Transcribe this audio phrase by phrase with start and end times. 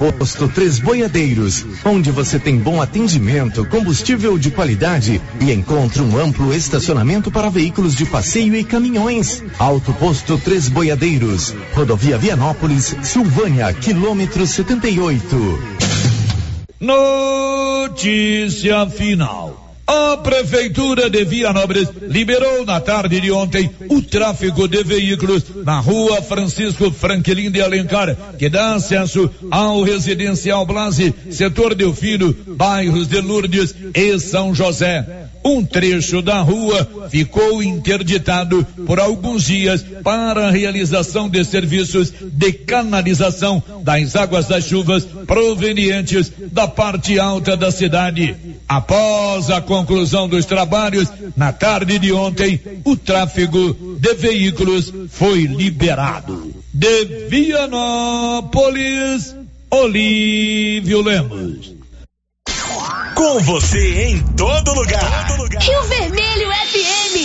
[0.00, 6.54] Posto Três Boiadeiros, onde você tem bom atendimento, combustível de qualidade e encontra um amplo
[6.54, 9.44] estacionamento para veículos de passeio e caminhões.
[9.58, 15.36] Alto Posto Três Boiadeiros, Rodovia Vianópolis, Silvânia, quilômetro 78.
[16.80, 19.59] Notícia final.
[19.92, 26.22] A Prefeitura de Vianópolis liberou na tarde de ontem o tráfego de veículos na rua
[26.22, 33.74] Francisco Franklin de Alencar, que dá acesso ao residencial Blase, setor Delfino, bairros de Lourdes
[33.92, 35.26] e São José.
[35.44, 42.52] Um trecho da rua ficou interditado por alguns dias para a realização de serviços de
[42.52, 48.36] canalização das águas das chuvas provenientes da parte alta da cidade.
[48.70, 56.54] Após a conclusão dos trabalhos, na tarde de ontem, o tráfego de veículos foi liberado.
[56.72, 58.54] De Vianópolis,
[59.68, 61.74] Olívio Lemos.
[63.16, 65.26] Com você em todo lugar.
[65.26, 65.60] Todo lugar.
[65.60, 67.16] Rio Vermelho FM.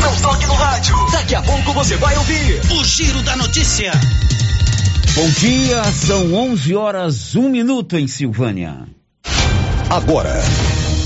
[0.00, 0.96] Não toque no rádio.
[1.12, 3.92] Daqui a pouco você vai ouvir o Giro da Notícia.
[5.14, 8.88] Bom dia, são 11 horas, um minuto em Silvânia.
[9.90, 10.42] Agora,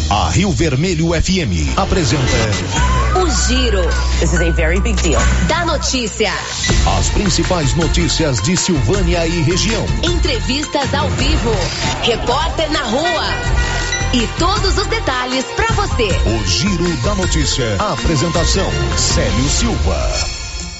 [0.08, 2.22] a Rio Vermelho FM apresenta.
[3.20, 3.82] O Giro.
[4.20, 5.20] This is a very big deal.
[5.48, 6.30] Da notícia.
[6.96, 9.84] As principais notícias de Silvânia e região.
[10.04, 11.50] Entrevistas ao vivo.
[12.02, 13.26] Repórter na rua.
[14.14, 16.08] E todos os detalhes para você.
[16.28, 17.76] O Giro da Notícia.
[17.80, 20.35] A apresentação: Célio Silva.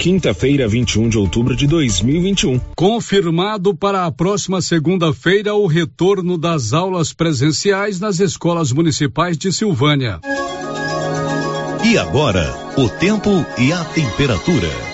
[0.00, 2.58] Quinta-feira, 21 de outubro de 2021.
[2.74, 10.18] Confirmado para a próxima segunda-feira o retorno das aulas presenciais nas escolas municipais de Silvânia.
[11.84, 14.89] E agora, o tempo e a temperatura.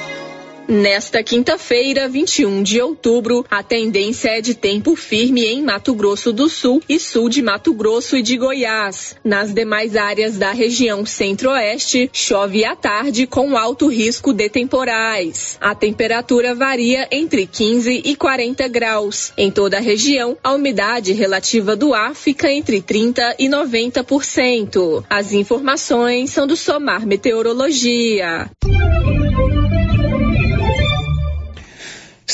[0.69, 6.49] Nesta quinta-feira, 21 de outubro, a tendência é de tempo firme em Mato Grosso do
[6.49, 9.15] Sul e sul de Mato Grosso e de Goiás.
[9.22, 15.56] Nas demais áreas da região centro-oeste, chove à tarde com alto risco de temporais.
[15.60, 19.33] A temperatura varia entre 15 e 40 graus.
[19.38, 25.04] Em toda a região, a umidade relativa do ar fica entre 30 e 90%.
[25.09, 28.50] As informações são do Somar Meteorologia.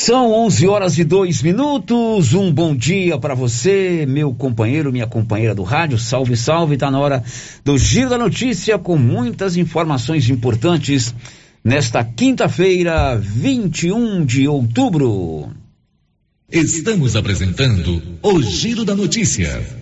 [0.04, 2.34] São 11 horas e dois minutos.
[2.34, 5.96] Um bom dia para você, meu companheiro, minha companheira do rádio.
[5.96, 6.76] Salve, salve.
[6.76, 7.22] Tá na hora
[7.64, 11.14] do Giro da Notícia com muitas informações importantes
[11.62, 15.50] nesta quinta-feira, 21 de outubro.
[16.50, 19.81] Estamos apresentando o Giro da Notícia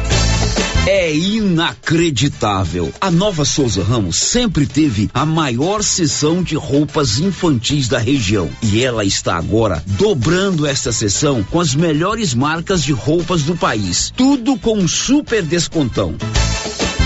[0.87, 2.91] É inacreditável.
[2.99, 8.49] A Nova Souza Ramos sempre teve a maior seção de roupas infantis da região.
[8.63, 14.11] E ela está agora dobrando esta seção com as melhores marcas de roupas do país.
[14.17, 16.15] Tudo com um super descontão.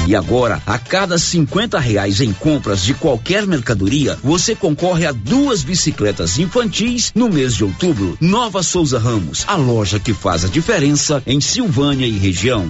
[0.08, 5.64] E agora, a cada 50 reais em compras de qualquer mercadoria, você concorre a duas
[5.64, 8.16] bicicletas infantis no mês de outubro.
[8.22, 12.70] Nova Souza Ramos, a loja que faz a diferença em Silvânia e região.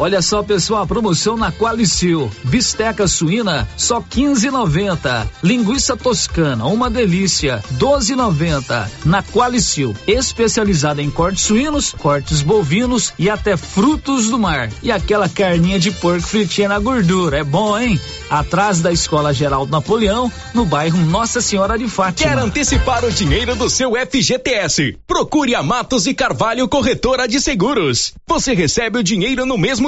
[0.00, 2.30] Olha só, pessoal, a promoção na Qualicil.
[2.44, 5.26] Bisteca suína, só 15,90.
[5.42, 8.88] Linguiça toscana, uma delícia, 12,90.
[9.04, 14.70] Na Qualicil, especializada em cortes suínos, cortes bovinos e até frutos do mar.
[14.84, 18.00] E aquela carninha de porco fritinha na gordura, é bom, hein?
[18.30, 22.30] Atrás da Escola Geraldo Napoleão, no bairro Nossa Senhora de Fátima.
[22.30, 24.96] Quer antecipar o dinheiro do seu FGTS?
[25.08, 28.12] Procure a Matos e Carvalho Corretora de Seguros.
[28.28, 29.87] Você recebe o dinheiro no mesmo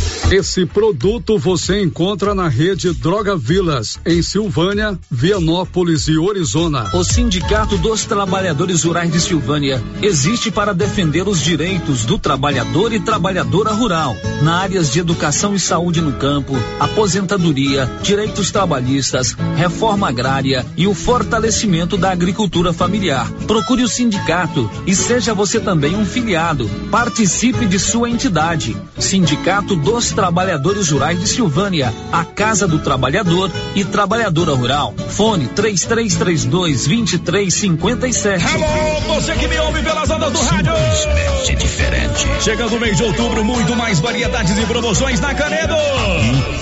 [0.29, 6.89] Esse produto você encontra na rede Droga Vilas, em Silvânia, Vianópolis e Orizona.
[6.93, 12.99] O Sindicato dos Trabalhadores Rurais de Silvânia existe para defender os direitos do trabalhador e
[12.99, 20.65] trabalhadora rural, na áreas de educação e saúde no campo, aposentadoria, direitos trabalhistas, reforma agrária
[20.77, 23.29] e o fortalecimento da agricultura familiar.
[23.47, 26.69] Procure o sindicato e seja você também um filiado.
[26.89, 28.77] Participe de sua entidade.
[28.97, 34.93] Sindicato dos Trabalhadores Rurais de Silvânia, a Casa do Trabalhador e Trabalhadora Rural.
[35.09, 38.45] Fone 3332 2357.
[38.45, 40.73] Alô, você que me ouve pelas ondas do rádio.
[41.41, 42.27] Simplesmente diferente.
[42.41, 45.75] Chegando o mês de outubro, muito mais variedades e promoções na Canedo.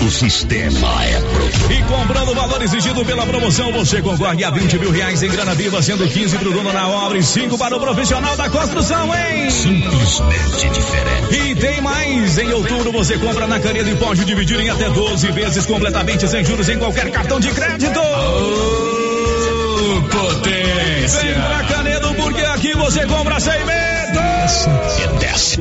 [0.05, 1.71] O sistema é pronto.
[1.71, 5.53] E comprando o valor exigido pela promoção, você concorre a 20 mil reais em grana
[5.55, 9.09] viva, sendo 15 para o dono na obra e 5 para o profissional da construção,
[9.15, 9.49] hein?
[9.49, 11.49] Simplesmente diferente.
[11.49, 12.37] E tem mais!
[12.37, 16.43] Em outubro você compra na Canedo e pode dividir em até 12 vezes completamente sem
[16.43, 18.98] juros em qualquer cartão de crédito.
[20.09, 21.21] Potência!
[21.21, 24.19] Vem pra Canedo porque aqui você compra sem medo.
[24.39, 24.69] Desce,
[25.19, 25.59] desce.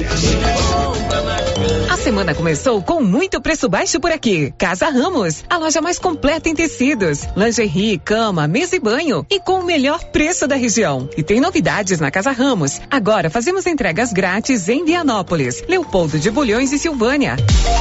[1.90, 4.52] A semana começou com muito preço baixo por aqui.
[4.56, 9.60] Casa Ramos, a loja mais completa em tecidos, lingerie, cama, mesa e banho e com
[9.60, 11.08] o melhor preço da região.
[11.16, 12.80] E tem novidades na Casa Ramos.
[12.90, 17.36] Agora fazemos entregas grátis em Vianópolis, Leopoldo de Bulhões e Silvânia.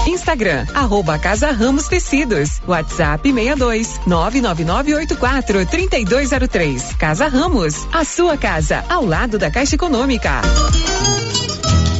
[0.07, 2.61] Instagram, arroba Casa Ramos Tecidos.
[2.67, 6.56] WhatsApp 62 99984 3203.
[6.97, 10.41] Casa Ramos, a sua casa, ao lado da Caixa Econômica.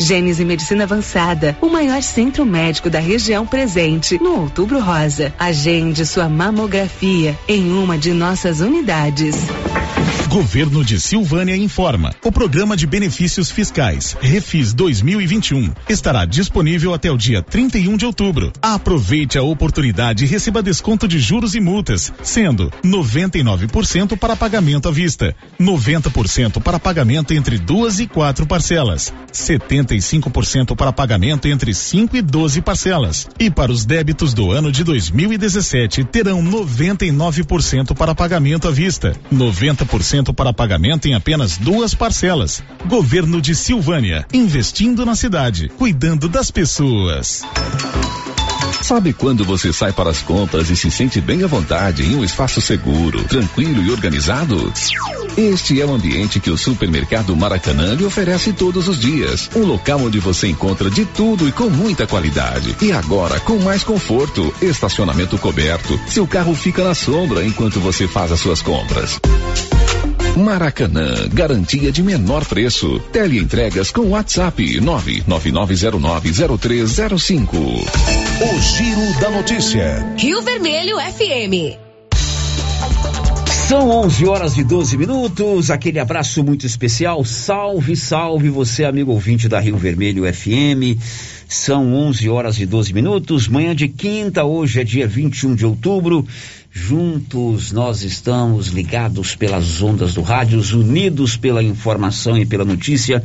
[0.00, 5.34] Gênese Medicina Avançada, o maior centro médico da região presente no Outubro Rosa.
[5.38, 9.36] Agende sua mamografia em uma de nossas unidades.
[10.28, 12.14] Governo de Silvânia informa.
[12.22, 18.52] O programa de benefícios fiscais Refis 2021 estará disponível até o dia 31 de outubro.
[18.60, 24.92] Aproveite a oportunidade e receba desconto de juros e multas, sendo 99% para pagamento à
[24.92, 32.20] vista, 90% para pagamento entre duas e quatro parcelas, 75% para pagamento entre 5 e
[32.20, 33.26] 12 parcelas.
[33.40, 40.17] E para os débitos do ano de 2017 terão 99% para pagamento à vista, 90%
[40.34, 42.62] para pagamento em apenas duas parcelas.
[42.86, 47.42] Governo de Silvânia, investindo na cidade, cuidando das pessoas.
[48.82, 52.24] Sabe quando você sai para as compras e se sente bem à vontade em um
[52.24, 54.72] espaço seguro, tranquilo e organizado?
[55.36, 59.50] Este é o ambiente que o supermercado Maracanã lhe oferece todos os dias.
[59.54, 62.76] Um local onde você encontra de tudo e com muita qualidade.
[62.80, 66.00] E agora com mais conforto, estacionamento coberto.
[66.08, 69.20] Seu carro fica na sombra enquanto você faz as suas compras.
[70.36, 73.00] Maracanã, garantia de menor preço.
[73.12, 77.48] Teleentregas com WhatsApp 999090305.
[77.54, 80.14] O Giro da Notícia.
[80.16, 81.78] Rio Vermelho FM.
[83.68, 85.70] São 11 horas e 12 minutos.
[85.70, 87.22] Aquele abraço muito especial.
[87.24, 90.96] Salve, salve você, amigo ouvinte da Rio Vermelho FM.
[91.46, 93.46] São 11 horas e 12 minutos.
[93.46, 96.26] Manhã de quinta, hoje é dia 21 de outubro.
[96.70, 103.22] Juntos nós estamos ligados pelas ondas do rádio, unidos pela informação e pela notícia,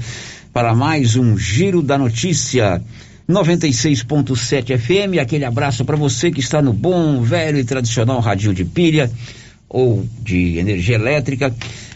[0.53, 2.81] para mais um Giro da Notícia.
[3.29, 8.65] 96.7 FM, aquele abraço para você que está no bom, velho e tradicional radinho de
[8.65, 9.11] pilha
[9.69, 11.53] ou de energia elétrica.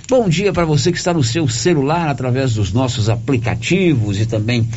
[0.10, 4.68] Bom dia para você que está no seu celular através dos nossos aplicativos e também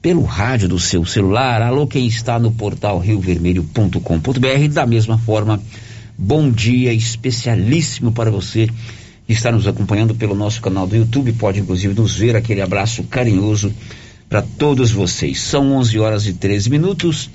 [0.00, 1.62] pelo rádio do seu celular.
[1.62, 4.68] Alô, quem está no portal riovermelho.com.br.
[4.72, 5.62] Da mesma forma,
[6.22, 8.68] bom dia especialíssimo para você
[9.26, 11.32] que está nos acompanhando pelo nosso canal do YouTube.
[11.32, 12.36] Pode inclusive nos ver.
[12.36, 13.74] Aquele abraço carinhoso
[14.28, 15.40] para todos vocês.
[15.40, 17.28] São 11 horas e 13 minutos.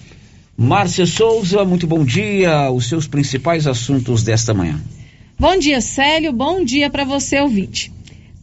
[0.58, 2.72] Márcia Souza, muito bom dia.
[2.72, 4.80] Os seus principais assuntos desta manhã.
[5.38, 6.32] Bom dia, Célio.
[6.32, 7.92] Bom dia para você, ouvinte.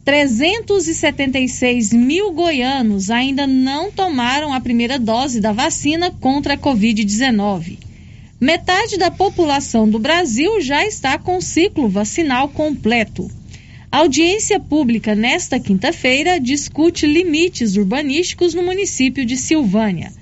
[0.05, 7.84] 376 mil goianos ainda não tomaram a primeira dose da vacina contra a Covid-19.
[8.45, 13.27] Metade da população do Brasil já está com ciclo vacinal completo.
[13.91, 20.13] A audiência pública nesta quinta-feira discute limites urbanísticos no município de Silvânia.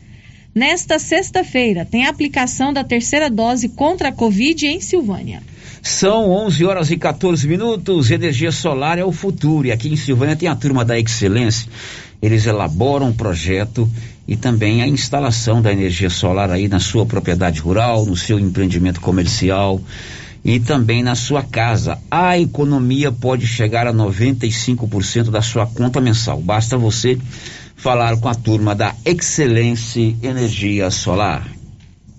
[0.56, 5.44] Nesta sexta-feira, tem a aplicação da terceira dose contra a Covid em Silvânia.
[5.82, 8.10] São 11 horas e 14 minutos.
[8.10, 9.68] Energia solar é o futuro.
[9.68, 11.70] E aqui em Silvânia tem a turma da Excelência.
[12.22, 13.86] Eles elaboram um projeto
[14.28, 19.02] e também a instalação da energia solar aí na sua propriedade rural, no seu empreendimento
[19.02, 19.82] comercial
[20.44, 21.98] e também na sua casa.
[22.10, 26.42] A economia pode chegar a 95% da sua conta mensal.
[26.42, 27.18] Basta você
[27.76, 31.48] falar com a turma da Excelência Energia Solar.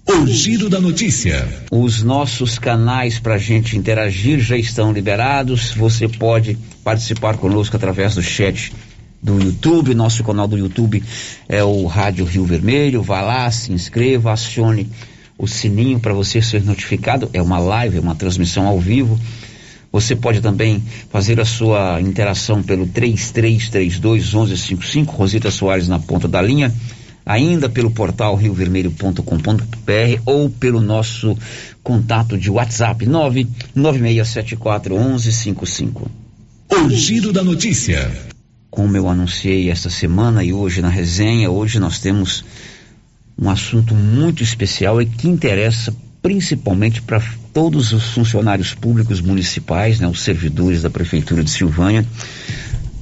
[0.07, 1.49] O Giro da Notícia.
[1.71, 5.73] Os nossos canais para a gente interagir já estão liberados.
[5.73, 8.71] Você pode participar conosco através do chat
[9.25, 9.95] do YouTube.
[9.95, 11.03] Nosso canal do YouTube
[11.49, 13.03] é o Rádio Rio Vermelho.
[13.03, 14.91] Vá lá, se inscreva, acione
[15.39, 17.31] o sininho para você ser notificado.
[17.33, 19.19] É uma live, é uma transmissão ao vivo.
[19.91, 26.43] Você pode também fazer a sua interação pelo 3332 1155, Rosita Soares na ponta da
[26.43, 26.75] linha,
[27.25, 31.39] ainda pelo portal riovermelho.com.br ou pelo nosso
[31.83, 36.11] contato de WhatsApp 99674 1155.
[36.71, 38.34] O Giro da Notícia.
[38.75, 42.45] Como eu anunciei esta semana e hoje na resenha, hoje nós temos
[43.39, 50.09] um assunto muito especial e que interessa principalmente para todos os funcionários públicos municipais, né,
[50.09, 52.05] os servidores da prefeitura de Silvânia,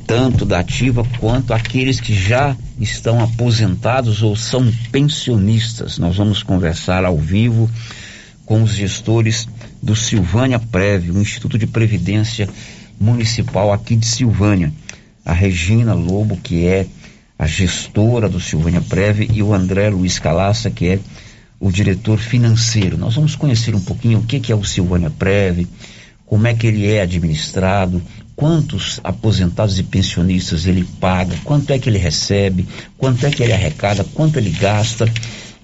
[0.06, 5.96] tanto da ativa quanto aqueles que já estão aposentados ou são pensionistas.
[5.96, 7.70] Nós vamos conversar ao vivo
[8.44, 9.48] com os gestores
[9.82, 12.46] do Silvânia Prev, o Instituto de Previdência
[13.00, 14.70] Municipal aqui de Silvânia.
[15.24, 16.86] A Regina Lobo, que é
[17.38, 20.98] a gestora do Silvânia Prev, e o André Luiz Calaça, que é
[21.58, 22.96] o diretor financeiro.
[22.96, 25.66] Nós vamos conhecer um pouquinho o que, que é o Silvânia Prev,
[26.26, 28.02] como é que ele é administrado,
[28.34, 32.66] quantos aposentados e pensionistas ele paga, quanto é que ele recebe,
[32.98, 35.06] quanto é que ele arrecada, quanto ele gasta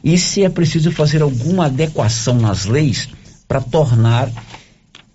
[0.03, 3.09] e se é preciso fazer alguma adequação nas leis
[3.47, 4.31] para tornar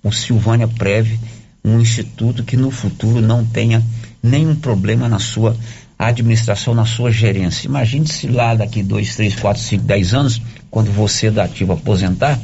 [0.04, 1.18] o Silvânia Prev
[1.64, 3.82] um instituto que no futuro não tenha
[4.24, 5.56] nenhum problema na sua
[6.00, 7.68] administração, na sua gerência.
[7.68, 12.40] Imagine se lá daqui dois, três, quatro, cinco, dez anos quando você da ativa aposentar,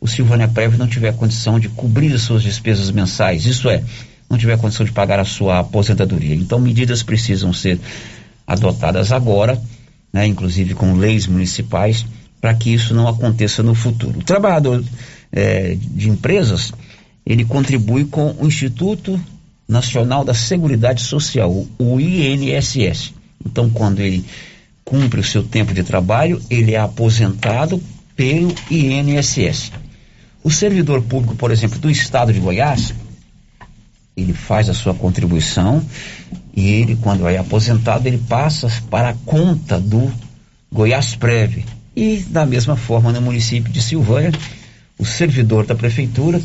[0.00, 3.82] o Silvânia Prev não tiver condição de cobrir as suas despesas mensais, isso é,
[4.30, 6.34] não tiver condição de pagar a sua aposentadoria.
[6.34, 7.78] Então, medidas precisam ser
[8.46, 9.60] adotadas agora,
[10.12, 12.06] né, inclusive com leis municipais,
[12.40, 14.20] para que isso não aconteça no futuro.
[14.20, 14.82] O trabalhador
[15.32, 16.72] é, de empresas,
[17.26, 19.20] ele contribui com o Instituto
[19.68, 23.12] Nacional da Seguridade Social, o INSS.
[23.44, 24.24] Então, quando ele
[24.84, 27.80] cumpre o seu tempo de trabalho, ele é aposentado
[28.16, 29.70] pelo INSS.
[30.42, 32.94] O servidor público, por exemplo, do estado de Goiás,
[34.16, 35.84] ele faz a sua contribuição
[36.56, 40.10] e ele, quando é aposentado, ele passa para a conta do
[40.72, 41.64] Goiás Prev.
[41.94, 44.32] E da mesma forma, no município de Silvânia,
[44.98, 46.40] o servidor da prefeitura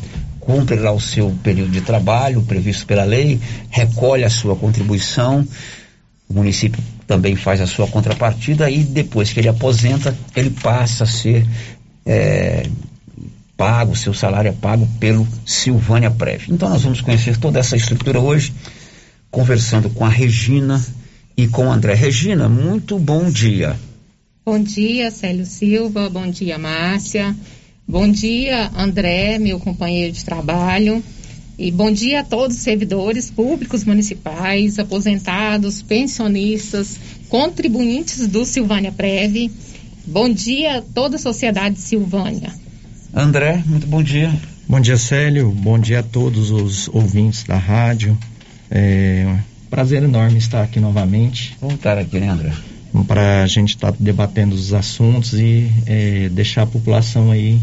[0.46, 5.48] cumpre lá o seu período de trabalho previsto pela lei, recolhe a sua contribuição,
[6.30, 11.08] o município também faz a sua contrapartida e depois que ele aposenta, ele passa a
[11.08, 11.46] ser
[12.06, 12.68] é,
[13.56, 16.50] pago, seu salário é pago pelo Silvânia Prev.
[16.50, 18.54] Então nós vamos conhecer toda essa estrutura hoje,
[19.32, 20.84] conversando com a Regina
[21.38, 21.94] e com o André.
[21.94, 23.78] Regina, muito bom dia.
[24.46, 27.34] Bom dia, Célio Silva, bom dia, Márcia.
[27.88, 31.04] Bom dia, André, meu companheiro de trabalho.
[31.60, 36.98] E bom dia a todos os servidores públicos municipais, aposentados, pensionistas,
[37.30, 39.52] contribuintes do Silvânia Prev.
[40.06, 42.52] Bom dia a toda a sociedade Silvânia.
[43.14, 44.34] André, muito bom dia.
[44.68, 45.52] Bom dia, Célio.
[45.52, 48.18] Bom dia a todos os ouvintes da rádio.
[48.72, 51.56] É um prazer enorme estar aqui novamente.
[51.62, 52.52] Voltar aqui, né, André?
[53.08, 57.60] Para a gente estar tá debatendo os assuntos e é, deixar a população aí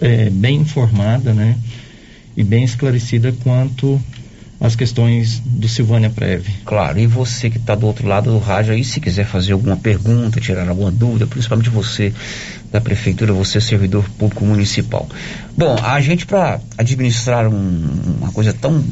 [0.00, 1.56] é, bem informada, né?
[2.36, 4.00] e bem esclarecida quanto
[4.60, 6.46] às questões do Silvânia Prev.
[6.64, 9.76] Claro, e você que está do outro lado do rádio aí, se quiser fazer alguma
[9.76, 12.12] pergunta, tirar alguma dúvida, principalmente você
[12.72, 15.08] da prefeitura, você servidor público municipal.
[15.56, 18.82] Bom, a gente para administrar um, uma coisa tão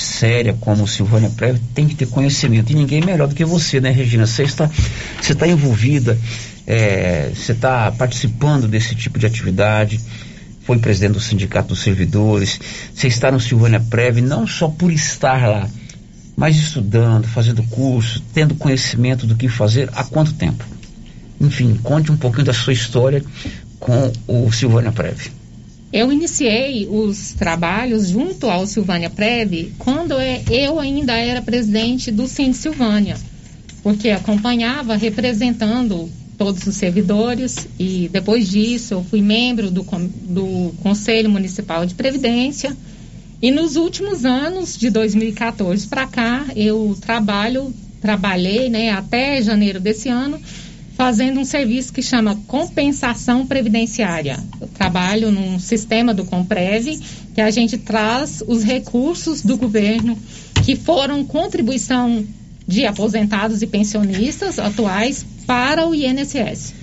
[0.00, 3.90] séria como Silvânia Prev tem que ter conhecimento e ninguém melhor do que você, né,
[3.90, 4.26] Regina?
[4.26, 4.70] Você está,
[5.20, 6.18] você está envolvida,
[6.66, 10.00] é, você está participando desse tipo de atividade
[10.64, 12.60] foi presidente do Sindicato dos Servidores,
[12.94, 15.68] você está no Silvânia Prev não só por estar lá,
[16.36, 20.64] mas estudando, fazendo curso, tendo conhecimento do que fazer há quanto tempo?
[21.40, 23.22] Enfim, conte um pouquinho da sua história
[23.80, 25.41] com o Silvânia Prev.
[25.92, 32.26] Eu iniciei os trabalhos junto ao Silvânia Prev quando é, eu ainda era presidente do
[32.26, 33.18] Sim Silvânia,
[33.82, 41.28] porque acompanhava representando todos os servidores e depois disso eu fui membro do, do Conselho
[41.28, 42.74] Municipal de Previdência.
[43.42, 50.08] E nos últimos anos de 2014 para cá eu trabalho trabalhei né até janeiro desse
[50.08, 50.40] ano
[50.96, 54.38] fazendo um serviço que chama compensação previdenciária.
[54.60, 56.98] Eu trabalho num sistema do Comprev
[57.34, 60.18] que a gente traz os recursos do governo
[60.64, 62.24] que foram contribuição
[62.66, 66.74] de aposentados e pensionistas atuais para o INSS.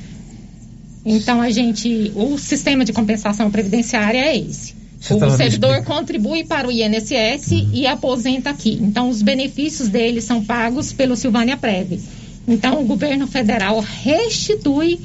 [1.06, 4.78] Então a gente, o sistema de compensação previdenciária é esse.
[5.00, 8.78] Você o servidor contribui para o INSS e aposenta aqui.
[8.82, 12.00] Então os benefícios dele são pagos pelo Silvânia Prev.
[12.50, 15.00] Então o governo federal restitui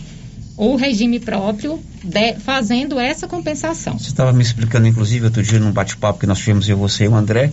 [0.57, 3.99] o regime próprio de- fazendo essa compensação.
[3.99, 7.09] Você estava me explicando, inclusive, outro dia num bate-papo que nós tivemos eu, você e
[7.09, 7.51] o André,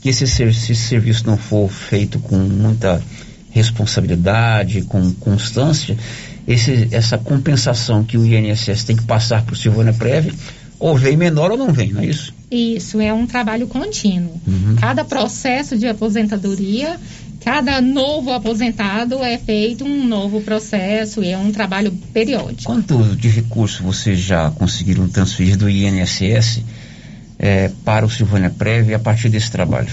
[0.00, 3.02] que esse, se esse serviço não for feito com muita
[3.50, 5.96] responsabilidade, com constância,
[6.46, 10.32] esse- essa compensação que o INSS tem que passar para o Silvânia Prev,
[10.78, 12.32] ou vem menor ou não vem, não é isso?
[12.50, 14.40] Isso é um trabalho contínuo.
[14.46, 14.76] Uhum.
[14.80, 16.98] Cada processo de aposentadoria,
[17.48, 22.64] cada novo aposentado é feito um novo processo e é um trabalho periódico.
[22.64, 26.60] Quanto de recurso vocês já conseguiram transferir do INSS
[27.38, 29.88] eh, para o Silvânia Prev a partir desse trabalho?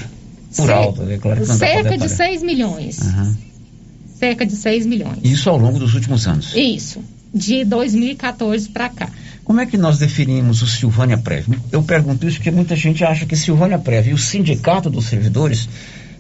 [0.54, 2.30] Por Ce- alto, é claro que não Cerca de detalhar.
[2.30, 3.02] 6 milhões.
[3.02, 3.38] Aham.
[4.20, 5.20] Cerca de 6 milhões.
[5.24, 6.54] Isso ao longo dos últimos anos.
[6.54, 7.02] Isso.
[7.34, 9.10] De 2014 para cá.
[9.46, 11.48] Como é que nós definimos o Silvânia Prev?
[11.72, 15.70] Eu pergunto isso porque muita gente acha que Silvânia Prev e o Sindicato dos Servidores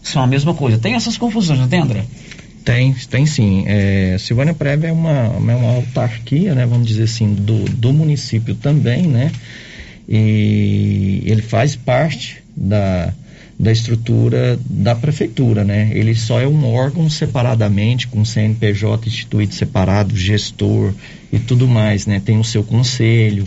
[0.09, 0.77] são a mesma coisa.
[0.77, 2.05] Tem essas confusões, não tem, André?
[2.63, 3.63] Tem, tem sim.
[3.67, 8.55] É, Silvânia Prev é uma, é uma autarquia, né, vamos dizer assim, do, do município
[8.55, 9.31] também, né?
[10.07, 13.13] E ele faz parte da,
[13.59, 15.89] da estrutura da prefeitura, né?
[15.93, 20.93] Ele só é um órgão separadamente, com CNPJ instituído separado, gestor
[21.31, 22.21] e tudo mais, né?
[22.23, 23.45] Tem o seu conselho,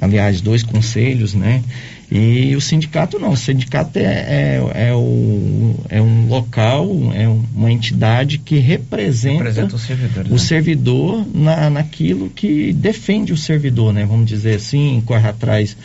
[0.00, 1.62] aliás, dois conselhos, né?
[2.10, 7.70] E o sindicato não, o sindicato é, é, é, o, é um local, é uma
[7.70, 10.38] entidade que representa, Representa os servidores, o né?
[10.40, 14.04] servidor na, naquilo que defende o servidor, né?
[14.04, 15.76] Vamos dizer assim, corre atrás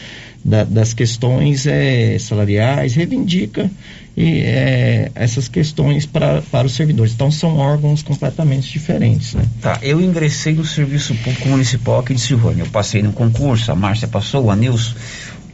[0.44, 3.70] da- das questões é, salariais, reivindica
[4.18, 7.14] e, é, essas questões pra, para os servidores.
[7.14, 9.44] Então são órgãos completamente diferentes, né?
[9.62, 12.64] Tá, eu ingressei no Serviço Público Municipal aqui de Silvânia.
[12.64, 14.94] Eu passei no concurso, a Márcia passou, o Anilson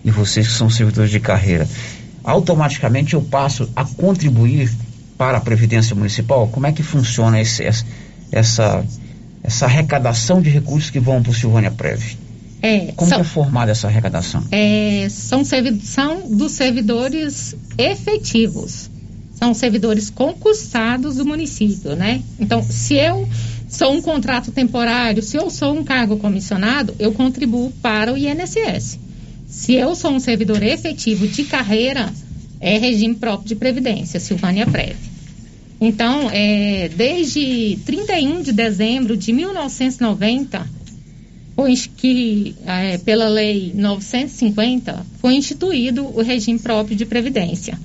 [0.03, 1.67] e vocês que são servidores de carreira.
[2.23, 4.71] Automaticamente eu passo a contribuir
[5.17, 6.47] para a Previdência Municipal?
[6.47, 7.63] Como é que funciona esse-
[8.31, 8.85] essa,
[9.43, 12.01] essa, arrecadação de recursos que vão para o Silvânia Prev?
[12.61, 14.43] É, Como são, que é formada essa arrecadação?
[14.51, 15.43] é, são,
[15.83, 18.89] são dos servidores efetivos.
[19.33, 22.21] São servidores concursados do município, né?
[22.39, 23.27] Então, se eu
[23.67, 28.99] sou um contrato temporário, se eu sou um cargo comissionado, eu contribuo para o INSS.
[29.51, 32.11] Se eu sou um servidor efetivo de carreira,
[32.59, 34.95] é regime próprio de previdência, Silvânia Prev.
[35.79, 40.67] Então, é, desde 31 de dezembro de 1990,
[41.55, 47.77] foi ins- que, é, pela lei 950, foi instituído o regime próprio de previdência.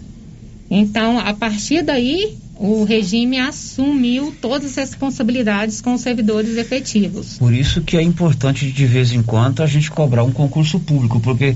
[0.71, 7.39] Então, a partir daí, o regime assumiu todas as responsabilidades com os servidores efetivos.
[7.39, 11.21] Por isso que é importante de vez em quando a gente cobrar um concurso público,
[11.21, 11.55] porque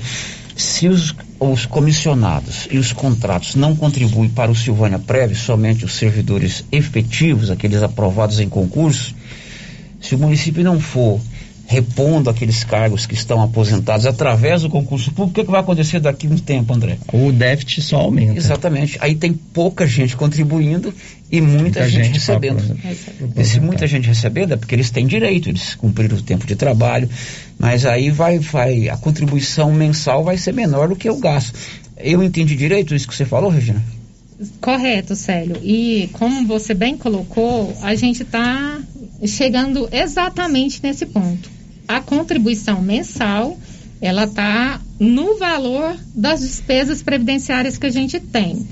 [0.54, 5.94] se os, os comissionados e os contratos não contribuem para o Silvânia Prev, somente os
[5.94, 9.14] servidores efetivos, aqueles aprovados em concurso,
[10.00, 11.20] se o município não for
[11.70, 16.00] repondo aqueles cargos que estão aposentados através do concurso público, o que, que vai acontecer
[16.00, 16.98] daqui a um tempo, André?
[17.12, 18.36] O déficit só aumenta.
[18.36, 18.98] Exatamente.
[19.00, 20.92] Aí tem pouca gente contribuindo
[21.30, 22.76] e muita, Muita gente, gente recebendo.
[23.36, 26.56] E se muita gente recebendo é porque eles têm direito, eles cumpriram o tempo de
[26.56, 27.08] trabalho,
[27.56, 31.56] mas aí vai, vai, a contribuição mensal vai ser menor do que o gasto.
[31.96, 33.80] Eu entendi direito isso que você falou, Regina?
[34.60, 35.56] Correto, Célio.
[35.62, 38.80] E como você bem colocou, a gente está
[39.24, 41.59] chegando exatamente nesse ponto.
[41.90, 43.58] A contribuição mensal,
[44.00, 48.64] ela está no valor das despesas previdenciárias que a gente tem.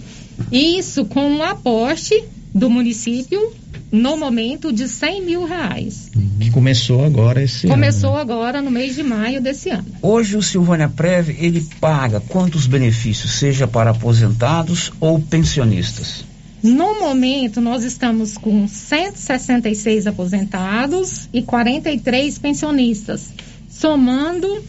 [0.53, 2.23] Isso com um aporte
[2.55, 3.53] do município
[3.91, 6.13] no momento de 100 mil reais.
[6.39, 7.75] Que começou agora esse ano.
[7.75, 9.87] Começou agora no mês de maio desse ano.
[10.01, 16.28] Hoje o Silvânia Prev, ele paga quantos benefícios, seja para aposentados ou pensionistas?
[16.63, 23.31] No momento, nós estamos com 166 aposentados e 43 pensionistas,
[23.71, 24.65] somando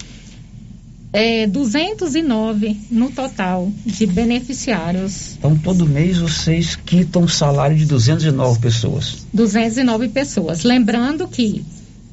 [1.11, 5.35] é, 209 no total de beneficiários.
[5.37, 9.25] Então todo mês vocês quitam o salário de 209 pessoas.
[9.33, 10.63] 209 pessoas.
[10.63, 11.65] Lembrando que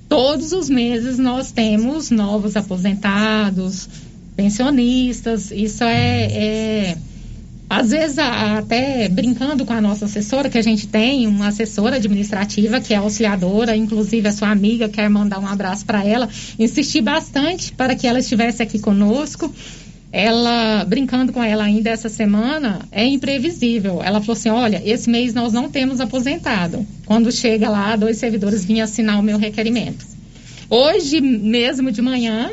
[0.08, 3.88] todos os meses nós temos novos aposentados,
[4.34, 5.50] pensionistas.
[5.50, 6.96] Isso é, é
[7.68, 12.80] às vezes até brincando com a nossa assessora, que a gente tem uma assessora administrativa
[12.80, 17.72] que é auxiliadora, inclusive a sua amiga quer mandar um abraço para ela, insisti bastante
[17.72, 19.52] para que ela estivesse aqui conosco.
[20.12, 24.00] Ela, brincando com ela ainda essa semana, é imprevisível.
[24.02, 26.86] Ela falou assim: olha, esse mês nós não temos aposentado.
[27.04, 30.06] Quando chega lá, dois servidores vinham assinar o meu requerimento.
[30.70, 32.50] Hoje mesmo de manhã,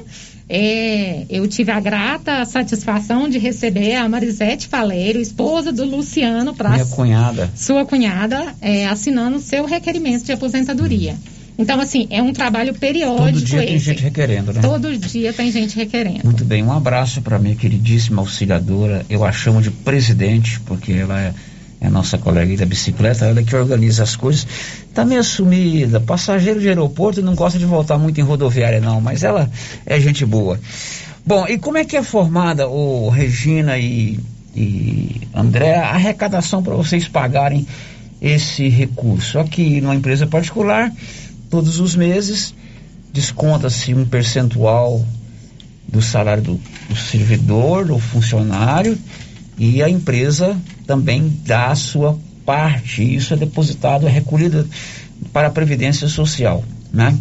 [0.49, 6.69] é, eu tive a grata satisfação de receber a Marisete Faleiro, esposa do Luciano, para
[6.71, 7.49] Minha cunhada.
[7.55, 11.15] sua cunhada, é, assinando seu requerimento de aposentadoria.
[11.57, 13.39] Então, assim, é um trabalho periódico.
[13.39, 13.85] Todo dia tem esse.
[13.85, 14.61] gente requerendo, né?
[14.61, 16.21] Todo dia tem gente requerendo.
[16.23, 19.05] Muito bem, um abraço para minha queridíssima auxiliadora.
[19.09, 21.33] Eu a chamo de presidente, porque ela é
[21.83, 24.47] a nossa colega da bicicleta, ela é que organiza as coisas.
[24.93, 29.23] Tá meio sumida, passageiro de aeroporto não gosta de voltar muito em rodoviária, não, mas
[29.23, 29.49] ela
[29.85, 30.59] é gente boa.
[31.25, 34.19] Bom, e como é que é formada, o Regina e,
[34.55, 37.65] e André, a arrecadação para vocês pagarem
[38.21, 39.39] esse recurso?
[39.39, 40.91] Aqui numa empresa particular,
[41.49, 42.53] todos os meses,
[43.13, 45.05] desconta-se um percentual
[45.87, 48.97] do salário do, do servidor, do funcionário,
[49.57, 53.03] e a empresa também dá a sua parte.
[53.03, 54.67] Isso é depositado, é recolhido
[55.31, 57.17] para a Previdência Social, né?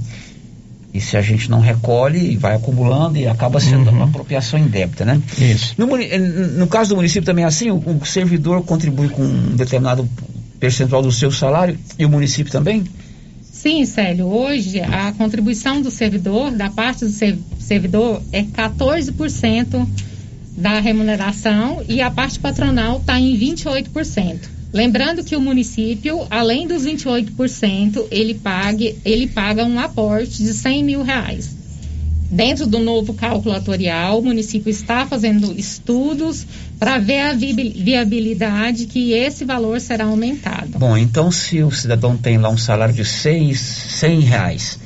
[0.94, 5.22] E se a gente não recolhe, vai acumulando e acaba sendo uma apropriação indébita, né?
[5.38, 5.74] Isso.
[5.78, 9.56] No, eh, no caso do município também é assim, o, o servidor contribui com um
[9.56, 10.06] determinado
[10.60, 12.84] percentual do seu salário e o município também?
[13.40, 19.86] Sim, Célio, hoje a contribuição do servidor, da parte do ser- servidor, é 14%
[20.56, 24.38] da remuneração e a parte patronal está em 28%.
[24.72, 30.82] Lembrando que o município, além dos 28%, ele, pague, ele paga um aporte de 100
[30.84, 31.54] mil reais.
[32.30, 36.46] Dentro do novo cálculo atorial, o município está fazendo estudos
[36.78, 40.78] para ver a viabil- viabilidade que esse valor será aumentado.
[40.78, 44.78] Bom, então se o cidadão tem lá um salário de seis, 100 reais,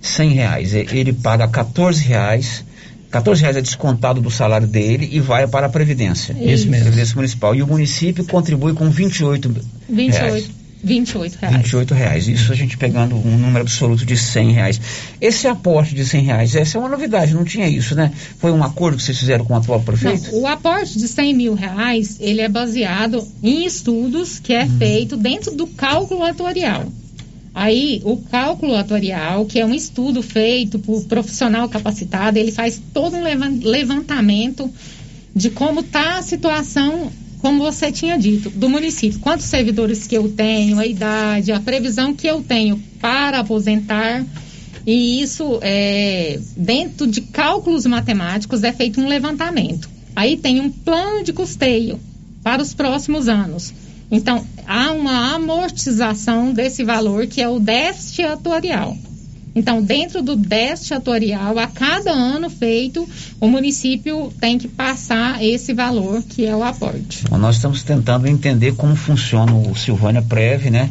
[0.00, 2.64] 100 reais, ele paga 14 reais,
[3.10, 6.32] 14 reais é descontado do salário dele e vai para a Previdência.
[6.32, 6.84] Isso mesmo.
[6.84, 7.54] Previdência Municipal.
[7.54, 10.44] E o município contribui com 28 reais.
[10.44, 10.50] 28,
[10.84, 11.56] 28 reais.
[11.56, 12.28] 28 reais.
[12.28, 14.80] Isso a gente pegando um número absoluto de 100 reais.
[15.20, 18.12] Esse aporte de 100 reais, essa é uma novidade, não tinha isso, né?
[18.38, 20.30] Foi um acordo que vocês fizeram com o atual prefeito?
[20.30, 24.78] Não, o aporte de 100 mil reais, ele é baseado em estudos que é Uhum.
[24.78, 26.84] feito dentro do cálculo atuarial.
[27.54, 33.16] Aí, o cálculo atuarial, que é um estudo feito por profissional capacitado, ele faz todo
[33.16, 34.70] um levan- levantamento
[35.34, 39.20] de como está a situação, como você tinha dito, do município.
[39.20, 44.24] Quantos servidores que eu tenho, a idade, a previsão que eu tenho para aposentar.
[44.86, 49.88] E isso, é, dentro de cálculos matemáticos, é feito um levantamento.
[50.14, 52.00] Aí tem um plano de custeio
[52.42, 53.72] para os próximos anos.
[54.10, 58.96] Então, há uma amortização desse valor, que é o déficit atuarial.
[59.54, 63.08] Então, dentro do déficit atuarial, a cada ano feito,
[63.40, 67.24] o município tem que passar esse valor, que é o aporte.
[67.28, 70.90] Bom, nós estamos tentando entender como funciona o Silvânia Prev, né?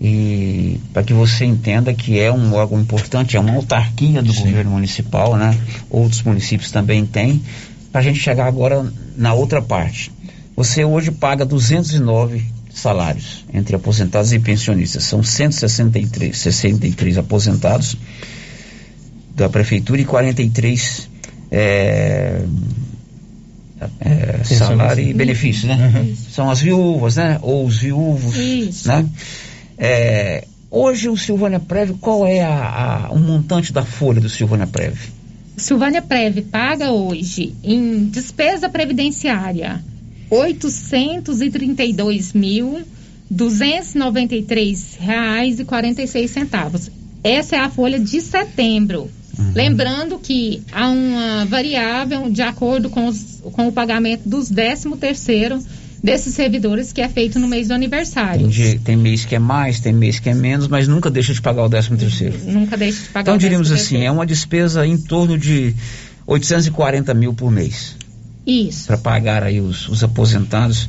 [0.00, 4.72] E para que você entenda que é um órgão importante, é uma autarquia do governo
[4.72, 5.58] municipal, né?
[5.90, 7.42] Outros municípios também têm.
[7.90, 10.12] Para a gente chegar agora na outra parte.
[10.58, 12.44] Você hoje paga 209
[12.74, 15.04] salários entre aposentados e pensionistas.
[15.04, 17.96] São 163 63 aposentados
[19.36, 21.08] da prefeitura e 43
[21.52, 22.42] é,
[24.00, 26.12] é, salário e benefício, né?
[26.28, 27.38] São as viúvas, né?
[27.40, 28.88] Ou os viúvos, Isso.
[28.88, 29.06] né?
[29.78, 34.66] É, hoje o Silvânia Prev, qual é a, a- o montante da folha do Silvânia
[34.66, 34.96] Prev?
[35.56, 39.80] Silvânia Prev paga hoje em despesa previdenciária
[40.30, 40.54] R$
[45.66, 46.90] 832.293,46.
[47.24, 49.10] Essa é a folha de setembro.
[49.54, 55.62] Lembrando que há uma variável de acordo com, os- com o pagamento dos 13 terceiro
[56.02, 58.40] desses servidores que é feito no mês do aniversário.
[58.40, 61.32] Tem, dia- tem mês que é mais, tem mês que é menos, mas nunca deixa
[61.32, 62.36] de pagar o 13 terceiro.
[62.46, 65.72] Nunca deixe de pagar Então o diríamos 13º assim, é uma despesa em torno de
[66.26, 67.94] 840 mil por mês.
[68.48, 68.86] Isso.
[68.86, 70.88] Para pagar aí os, os aposentados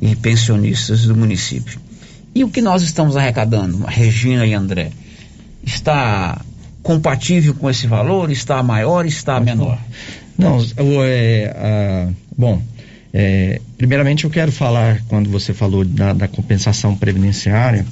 [0.00, 1.78] e pensionistas do município.
[2.34, 4.90] E o que nós estamos arrecadando, Regina e André,
[5.64, 6.40] está
[6.82, 8.30] compatível com esse valor?
[8.30, 9.04] Está maior?
[9.06, 9.78] Está menor?
[10.38, 12.62] Não, o, é, a- bom,
[13.12, 17.86] é, primeiramente eu quero falar, quando você falou da, da compensação previdenciária,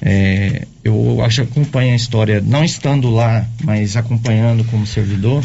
[0.00, 5.42] é, eu acho que acompanho a história, não estando lá, mas acompanhando como servidor,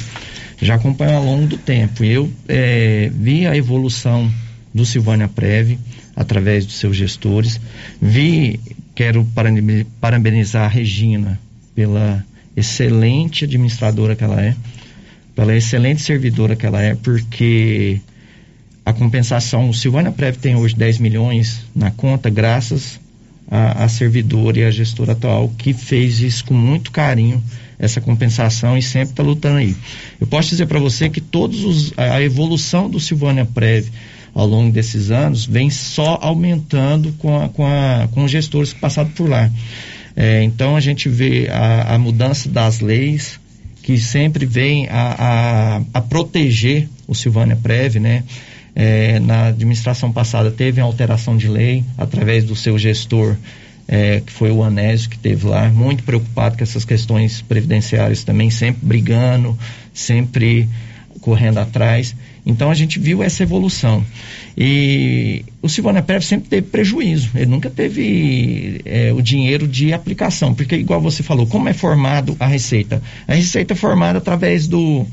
[0.62, 2.04] já acompanho ao longo do tempo.
[2.04, 4.32] Eu é, vi a evolução
[4.74, 5.78] do Silvânia Prev
[6.16, 7.60] através dos seus gestores,
[8.02, 8.60] vi,
[8.94, 11.40] quero parabeni- parabenizar a Regina
[11.74, 12.24] pela
[12.56, 14.56] excelente administradora que ela é,
[15.36, 18.00] pela excelente servidora que ela é, porque
[18.86, 23.00] a compensação, o Silvânia Prev tem hoje 10 milhões na conta, graças
[23.50, 27.44] a servidora e a gestora atual que fez isso com muito carinho
[27.82, 29.76] essa compensação e sempre está lutando aí.
[30.20, 33.90] Eu posso dizer para você que todos os, a evolução do Silvânia Prev
[34.34, 38.80] ao longo desses anos vem só aumentando com, a, com, a, com os gestores que
[38.80, 39.50] passaram por lá.
[40.16, 43.40] É, então a gente vê a, a, mudança das leis
[43.82, 48.24] que sempre vem a, a, a proteger o Silvânia Prev, né?
[48.74, 53.36] É, na administração passada teve uma alteração de lei através do seu gestor
[53.92, 58.50] é, que foi o Anésio que teve lá, muito preocupado com essas questões previdenciárias também,
[58.50, 59.60] sempre brigando,
[59.94, 60.70] sempre
[61.20, 62.16] correndo atrás.
[62.46, 64.04] Então a gente viu essa evolução.
[64.58, 70.56] E o Silvana Prev sempre teve prejuízo, ele nunca teve é, o dinheiro de aplicação,
[70.56, 73.04] porque igual você falou, como é formado a receita?
[73.28, 75.06] A receita é formada através do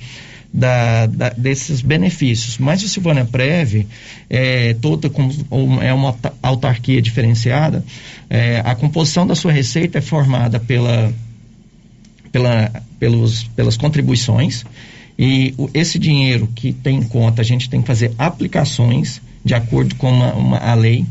[0.52, 2.58] da, da, desses benefícios.
[2.58, 3.86] Mas o Silvânia Prev,
[4.28, 5.32] é, toda como,
[5.82, 7.84] é uma autarquia diferenciada,
[8.28, 11.12] é, a composição da sua receita é formada pela,
[12.32, 14.64] pela, pelos, pelas contribuições
[15.18, 19.52] e o, esse dinheiro que tem em conta, a gente tem que fazer aplicações de
[19.52, 21.04] acordo com uma, uma, a lei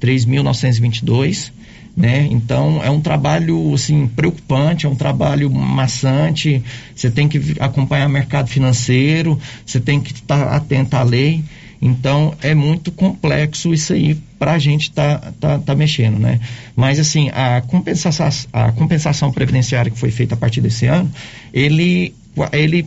[0.00, 1.52] 3.922
[1.96, 2.26] né?
[2.30, 6.62] Então é um trabalho assim preocupante, é um trabalho maçante.
[6.94, 11.42] Você tem que acompanhar o mercado financeiro, você tem que estar tá atento à lei.
[11.80, 16.40] Então é muito complexo isso aí para a gente tá, tá, tá mexendo, né?
[16.76, 21.10] Mas assim a compensação, a compensação previdenciária que foi feita a partir desse ano,
[21.52, 22.14] ele
[22.52, 22.86] ele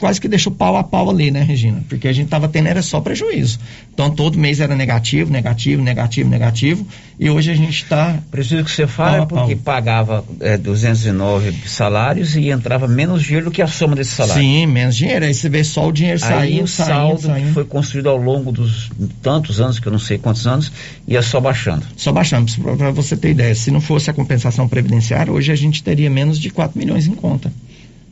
[0.00, 1.84] quase que deixou pau a pau ali, né, Regina?
[1.88, 3.60] Porque a gente estava tendo era só prejuízo.
[3.92, 6.86] Então todo mês era negativo, negativo, negativo, negativo.
[7.18, 8.18] E hoje a gente está.
[8.30, 13.60] Preciso que você fale porque pagava é, 209 salários e entrava menos dinheiro do que
[13.60, 14.42] a soma desse salário.
[14.42, 15.26] Sim, menos dinheiro.
[15.26, 16.40] Aí você vê só o dinheiro saindo.
[16.40, 19.98] Aí o saldo saindo, que foi construído ao longo dos tantos anos, que eu não
[19.98, 20.72] sei quantos anos,
[21.06, 21.84] ia só baixando.
[21.94, 22.50] Só baixando.
[22.78, 26.38] Para você ter ideia, se não fosse a compensação previdenciária, hoje a gente teria menos
[26.38, 27.52] de 4 milhões em conta,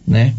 [0.07, 0.35] né?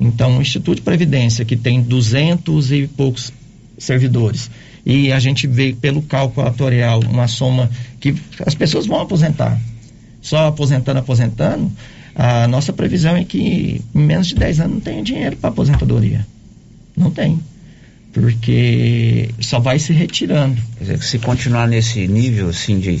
[0.00, 3.30] Então, o Instituto de Previdência, que tem duzentos e poucos
[3.76, 4.50] servidores,
[4.84, 8.14] e a gente vê pelo cálculo atuarial uma soma que
[8.46, 9.60] as pessoas vão aposentar.
[10.22, 11.70] Só aposentando, aposentando,
[12.14, 16.26] a nossa previsão é que em menos de 10 anos não tem dinheiro para aposentadoria.
[16.96, 17.38] Não tem.
[18.12, 20.60] Porque só vai se retirando.
[20.78, 23.00] Quer dizer, se continuar nesse nível assim de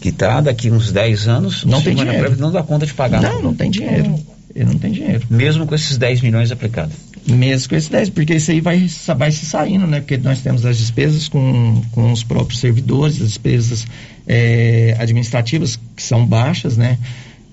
[0.00, 2.36] que tá daqui uns 10 anos, não tem dinheiro.
[2.36, 3.22] Não dá conta de pagar.
[3.22, 4.20] Não, não tem dinheiro.
[4.56, 5.22] Ele não tem dinheiro.
[5.28, 6.96] Mesmo com esses 10 milhões aplicados?
[7.28, 8.88] Mesmo com esses 10, porque isso aí vai,
[9.18, 10.00] vai se saindo, né?
[10.00, 13.86] Porque nós temos as despesas com, com os próprios servidores, as despesas
[14.26, 16.96] é, administrativas que são baixas, né?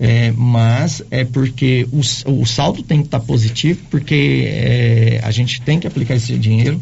[0.00, 2.00] É, mas é porque o,
[2.40, 6.38] o saldo tem que estar tá positivo, porque é, a gente tem que aplicar esse
[6.38, 6.80] dinheiro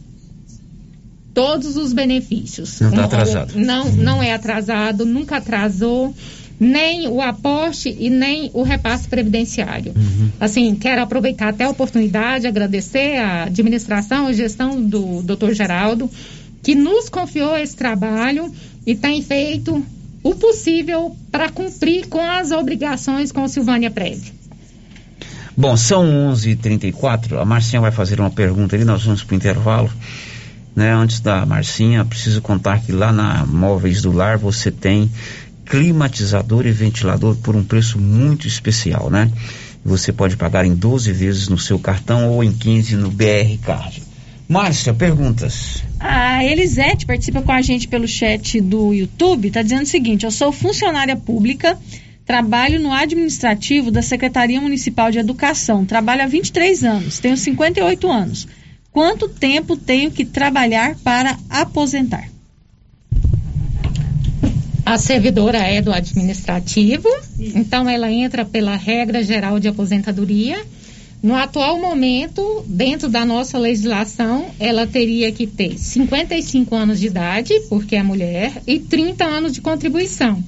[1.33, 2.79] todos os benefícios.
[2.79, 3.53] Não está atrasado.
[3.55, 6.13] Não, não é atrasado, nunca atrasou
[6.59, 9.93] nem o aporte e nem o repasse previdenciário.
[9.95, 10.29] Uhum.
[10.39, 15.51] Assim, quero aproveitar até a oportunidade, agradecer a administração e gestão do Dr.
[15.53, 16.09] Geraldo,
[16.61, 18.53] que nos confiou esse trabalho
[18.85, 19.83] e tem feito
[20.23, 24.31] o possível para cumprir com as obrigações com o Silvânia Prévio.
[25.55, 26.55] Bom, são 11:34.
[26.55, 29.91] h 34 A Marcinha vai fazer uma pergunta ali, nós vamos para o intervalo.
[30.75, 35.09] Né, antes da Marcinha, preciso contar que lá na Móveis do Lar você tem
[35.65, 39.31] climatizador e ventilador por um preço muito especial, né?
[39.85, 44.01] Você pode pagar em 12 vezes no seu cartão ou em 15 no BR Card.
[44.47, 45.83] Márcia, perguntas.
[45.99, 50.31] A Elisete participa com a gente pelo chat do YouTube, está dizendo o seguinte: eu
[50.31, 51.77] sou funcionária pública,
[52.25, 58.47] trabalho no administrativo da Secretaria Municipal de Educação, trabalho há 23 anos, tenho 58 anos.
[58.93, 62.29] Quanto tempo tenho que trabalhar para aposentar?
[64.85, 70.63] A servidora é do administrativo, então ela entra pela regra geral de aposentadoria.
[71.23, 77.53] No atual momento, dentro da nossa legislação, ela teria que ter 55 anos de idade,
[77.69, 80.43] porque é mulher, e 30 anos de contribuição.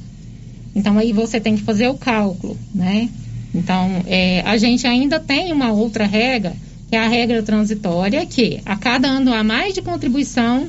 [0.75, 3.09] Então aí você tem que fazer o cálculo, né?
[3.55, 6.53] Então, é, a gente ainda tem uma outra regra,
[6.89, 10.67] que é a regra transitória, que a cada ano a mais de contribuição,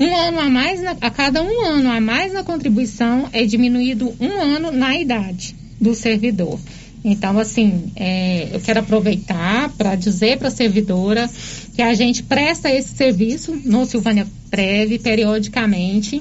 [0.00, 4.14] um ano a mais, na, a cada um ano a mais na contribuição é diminuído
[4.20, 6.58] um ano na idade do servidor.
[7.04, 11.30] Então, assim, é, eu quero aproveitar para dizer para a servidora
[11.74, 16.20] que a gente presta esse serviço no Silvânia Preve periodicamente.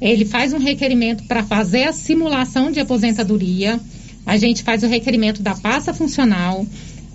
[0.00, 3.80] Ele faz um requerimento para fazer a simulação de aposentadoria.
[4.26, 6.66] A gente faz o requerimento da pasta funcional.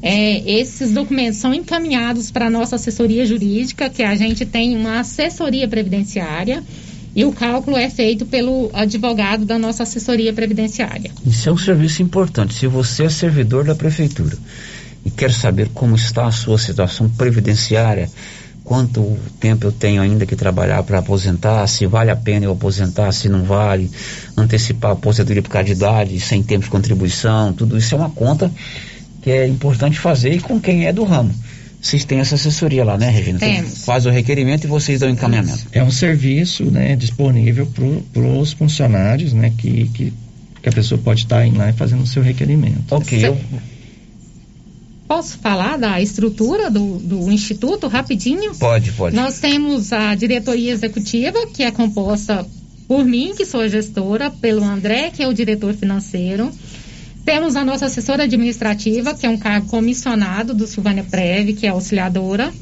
[0.05, 4.99] É, esses documentos são encaminhados para a nossa assessoria jurídica, que a gente tem uma
[4.99, 6.61] assessoria previdenciária,
[7.15, 11.09] e o cálculo é feito pelo advogado da nossa assessoria previdenciária.
[11.25, 12.53] Isso é um serviço importante.
[12.53, 14.37] Se você é servidor da prefeitura
[15.05, 18.09] e quer saber como está a sua situação previdenciária,
[18.61, 23.09] quanto tempo eu tenho ainda que trabalhar para aposentar, se vale a pena eu aposentar,
[23.13, 23.89] se não vale,
[24.35, 28.09] antecipar a aposentadoria por causa de idade, sem tempo de contribuição, tudo isso é uma
[28.09, 28.51] conta
[29.23, 31.33] que é importante fazer e com quem é do ramo.
[31.81, 33.39] Vocês têm essa assessoria lá, né, Regina?
[33.39, 33.83] Temos.
[33.83, 35.67] Faz o requerimento e vocês dão o encaminhamento.
[35.71, 37.67] É um serviço né, disponível
[38.13, 40.13] para os funcionários, né, que, que,
[40.61, 42.95] que a pessoa pode estar indo lá e fazendo o seu requerimento.
[42.95, 43.37] Ok, eu,
[45.07, 48.55] Posso falar da estrutura do, do Instituto rapidinho?
[48.55, 49.15] Pode, pode.
[49.15, 52.45] Nós temos a diretoria executiva, que é composta
[52.87, 56.51] por mim, que sou a gestora, pelo André, que é o diretor financeiro.
[57.25, 61.69] Temos a nossa assessora administrativa, que é um cargo comissionado do Silvânia Preve, que é
[61.69, 62.53] auxiliadora.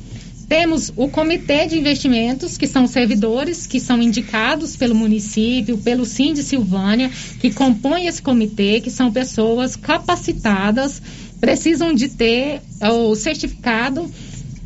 [0.47, 6.33] Temos o comitê de investimentos, que são servidores que são indicados pelo município, pelo Sim
[6.33, 7.09] de Silvânia,
[7.39, 11.01] que compõem esse comitê, que são pessoas capacitadas,
[11.39, 14.11] precisam de ter o certificado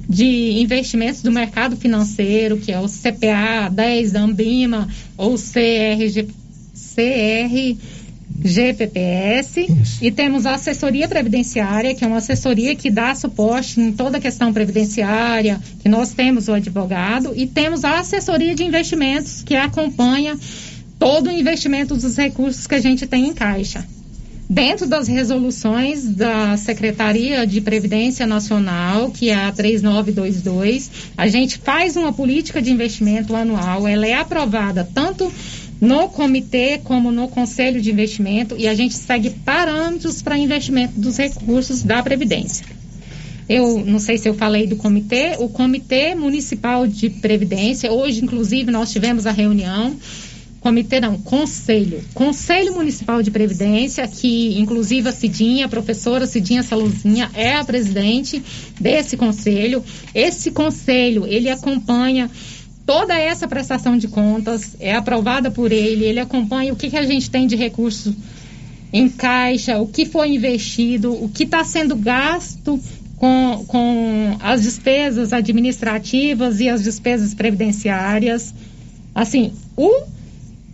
[0.10, 6.28] de investimentos do mercado financeiro, que é o CPA 10 da Ambima, ou CRG,
[6.74, 7.78] CR
[8.46, 9.68] GPPS
[10.02, 14.22] e temos a assessoria previdenciária, que é uma assessoria que dá suporte em toda a
[14.22, 20.38] questão previdenciária, que nós temos o advogado, e temos a assessoria de investimentos, que acompanha
[21.00, 23.86] todo o investimento dos recursos que a gente tem em caixa.
[24.48, 31.96] Dentro das resoluções da Secretaria de Previdência Nacional, que é a 3922, a gente faz
[31.96, 35.34] uma política de investimento anual, ela é aprovada tanto
[35.80, 41.17] no comitê como no conselho de investimento e a gente segue parâmetros para investimento dos
[41.17, 42.65] recursos da Previdência.
[43.47, 48.71] Eu não sei se eu falei do comitê, o Comitê Municipal de Previdência, hoje, inclusive,
[48.71, 49.95] nós tivemos a reunião.
[50.59, 52.03] Comitê não, Conselho.
[52.15, 58.41] Conselho Municipal de Previdência, que inclusive a Cidinha, a professora Cidinha Saluzinha, é a presidente
[58.82, 59.84] desse conselho.
[60.11, 62.32] Esse conselho, ele acompanha
[62.86, 67.06] toda essa prestação de contas é aprovada por ele, ele acompanha o que, que a
[67.06, 68.16] gente tem de recurso
[68.94, 72.80] em caixa, o que foi investido, o que está sendo gasto
[73.18, 78.54] com, com as despesas administrativas e as despesas previdenciárias.
[79.14, 80.04] Assim, o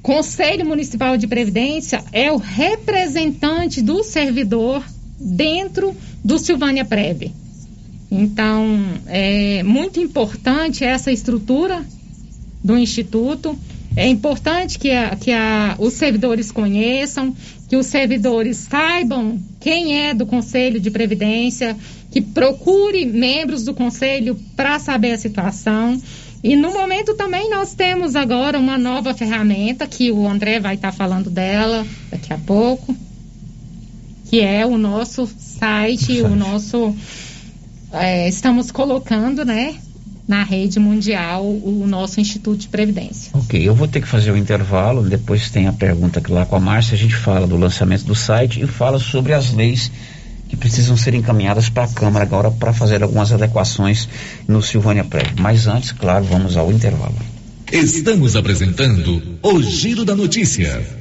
[0.01, 4.83] Conselho Municipal de Previdência é o representante do servidor
[5.19, 7.31] dentro do Silvânia Prev.
[8.11, 11.85] Então, é muito importante essa estrutura
[12.63, 13.57] do Instituto.
[13.95, 17.35] É importante que, a, que a, os servidores conheçam,
[17.67, 21.75] que os servidores saibam quem é do Conselho de Previdência,
[22.09, 26.01] que procure membros do Conselho para saber a situação.
[26.43, 30.91] E no momento também nós temos agora uma nova ferramenta que o André vai estar
[30.91, 32.95] tá falando dela daqui a pouco,
[34.29, 36.95] que é o nosso site, o nosso.
[37.93, 39.75] É, estamos colocando, né?
[40.31, 43.31] Na rede mundial o nosso Instituto de Previdência.
[43.33, 46.45] Ok, eu vou ter que fazer o um intervalo, depois tem a pergunta que lá
[46.45, 49.91] com a Márcia, a gente fala do lançamento do site e fala sobre as leis
[50.47, 54.07] que precisam ser encaminhadas para a Câmara agora para fazer algumas adequações
[54.47, 55.33] no Silvânia Prévio.
[55.37, 57.15] Mas antes, claro, vamos ao intervalo.
[57.69, 61.00] Estamos apresentando o Giro da Notícia.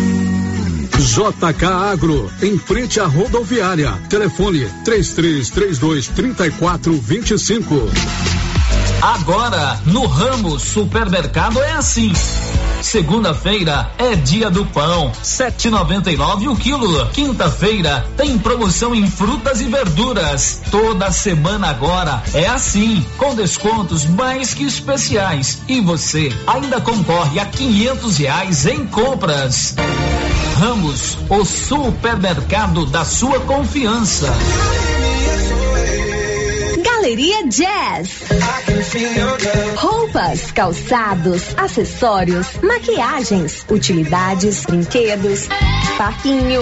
[1.01, 3.91] JK Agro, em frente à rodoviária.
[4.07, 7.89] Telefone 3332 3425.
[9.01, 12.13] Agora, no ramo supermercado é assim.
[12.83, 17.07] Segunda-feira é dia do pão, 7,99 o quilo.
[17.07, 20.61] Quinta-feira tem promoção em frutas e verduras.
[20.69, 25.61] Toda semana agora é assim, com descontos mais que especiais.
[25.67, 29.75] E você ainda concorre a quinhentos reais em compras.
[30.61, 34.27] Ramos, o supermercado da sua confiança.
[36.85, 38.21] Galeria Jazz.
[39.75, 45.47] Roupas, calçados, acessórios, maquiagens, utilidades, brinquedos,
[45.97, 46.61] parquinho.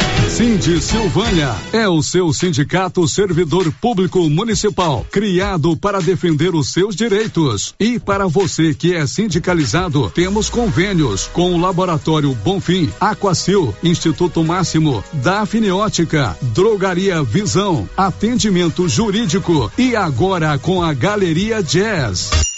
[0.41, 7.75] Cindy Silvânia é o seu sindicato servidor público municipal, criado para defender os seus direitos.
[7.79, 15.03] E para você que é sindicalizado, temos convênios com o Laboratório Bonfim, Aquacil, Instituto Máximo,
[15.13, 22.50] Dafniótica, Drogaria Visão, Atendimento Jurídico e agora com a Galeria Jazz.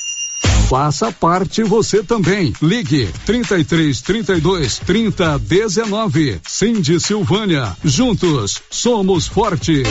[0.67, 2.53] Faça parte você também.
[2.61, 6.41] Ligue 33 32 30 19.
[6.47, 7.75] Cindy Silvânia.
[7.83, 9.87] Juntos somos fortes.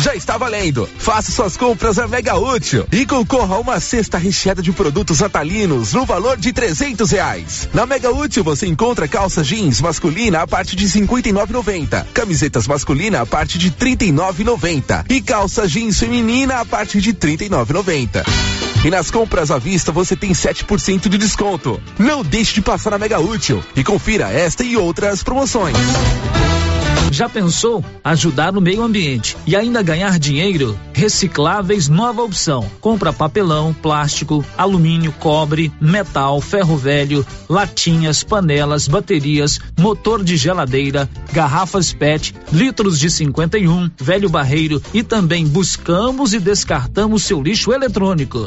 [0.00, 0.88] Já está valendo.
[0.98, 5.92] Faça suas compras na Mega Útil e concorra a uma cesta recheada de produtos atalinos
[5.92, 7.68] no valor de trezentos reais.
[7.74, 12.06] Na Mega Útil você encontra calça jeans masculina a partir de cinquenta e nove noventa,
[12.14, 17.12] camisetas masculina a partir de trinta e nove noventa calça jeans feminina a partir de
[17.12, 18.24] trinta e nove noventa.
[18.82, 21.80] E nas compras à vista você tem 7% de desconto.
[21.98, 25.76] Não deixe de passar na Mega Útil e confira esta e outras promoções.
[27.10, 30.78] Já pensou ajudar no meio ambiente e ainda ganhar dinheiro?
[30.92, 32.68] Recicláveis Nova Opção.
[32.80, 41.92] Compra papelão, plástico, alumínio, cobre, metal, ferro velho, latinhas, panelas, baterias, motor de geladeira, garrafas
[41.92, 48.46] PET, litros de 51, velho barreiro e também buscamos e descartamos seu lixo eletrônico.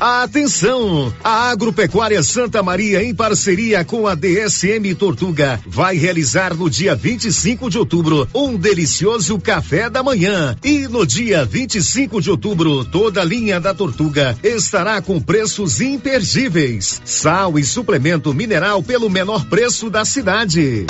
[0.00, 1.12] Atenção!
[1.24, 7.70] A Agropecuária Santa Maria, em parceria com a DSM Tortuga, vai realizar no dia 25
[7.70, 10.54] de outubro um delicioso café da manhã.
[10.62, 17.00] E no dia 25 de outubro, toda a linha da Tortuga estará com preços imperdíveis.
[17.04, 20.86] Sal e suplemento mineral pelo menor preço da cidade.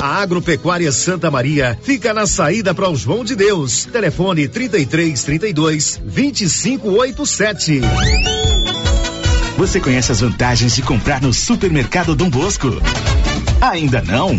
[0.00, 3.86] A Agropecuária Santa Maria fica na saída para o João de Deus.
[3.86, 7.80] Telefone 33 32 2587.
[9.56, 12.68] Você conhece as vantagens de comprar no Supermercado Dom Bosco?
[13.60, 14.38] Ainda não?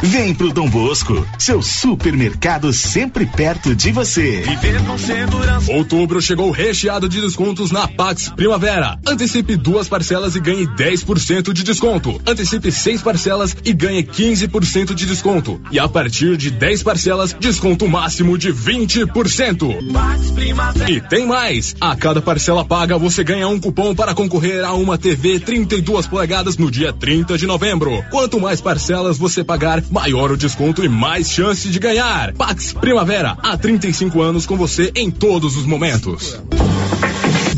[0.00, 4.42] Vem pro Dom Bosco, seu supermercado sempre perto de você.
[4.42, 5.72] Viver com segurança.
[5.72, 8.96] Outubro chegou recheado de descontos na Pax Primavera.
[9.04, 12.20] Antecipe duas parcelas e ganhe 10% de desconto.
[12.24, 15.60] Antecipe seis parcelas e ganhe 15% de desconto.
[15.72, 19.92] E a partir de 10 parcelas, desconto máximo de 20%.
[19.92, 20.90] Pax Primavera.
[20.92, 21.74] E tem mais!
[21.80, 26.56] A cada parcela paga, você ganha um cupom para concorrer a uma TV 32 polegadas
[26.56, 28.04] no dia 30 de novembro.
[28.12, 32.32] Quanto mais parcelas você pagar, maior o desconto e mais chance de ganhar.
[32.34, 36.38] Pax Primavera, há 35 anos com você em todos os momentos.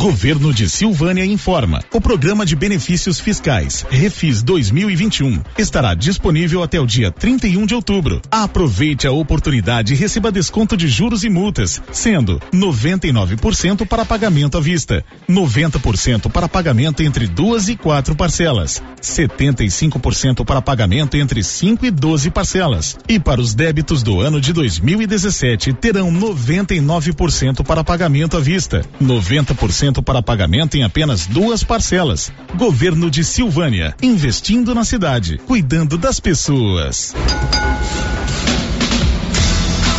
[0.01, 1.82] Governo de Silvânia informa.
[1.92, 8.22] O programa de benefícios fiscais Refis 2021 estará disponível até o dia 31 de outubro.
[8.30, 14.61] Aproveite a oportunidade e receba desconto de juros e multas, sendo 99% para pagamento à
[14.62, 21.90] vista, 90% para pagamento entre duas e quatro parcelas, 75% para pagamento entre 5 e
[21.90, 22.96] 12 parcelas.
[23.07, 29.89] E para os débitos do ano de 2017 terão 99% para pagamento à vista, 90%
[30.03, 32.32] para pagamento em apenas duas parcelas.
[32.55, 37.14] Governo de Silvânia, investindo na cidade, cuidando das pessoas.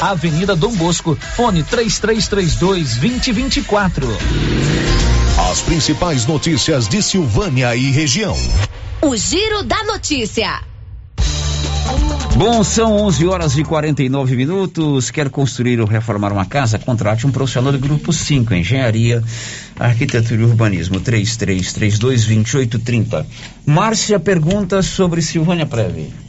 [0.00, 4.06] Avenida Dom Bosco, fone 3332 2024.
[5.50, 8.36] As principais notícias de Silvânia e região.
[9.00, 10.60] O Giro da Notícia.
[12.36, 15.10] Bom, são 11 horas e 49 minutos.
[15.10, 16.78] Quer construir ou reformar uma casa?
[16.78, 19.24] Contrate um profissional do Grupo 5, Engenharia,
[19.78, 23.24] Arquitetura e Urbanismo, 3332-2830.
[23.64, 26.25] Márcia pergunta sobre Silvânia Preve.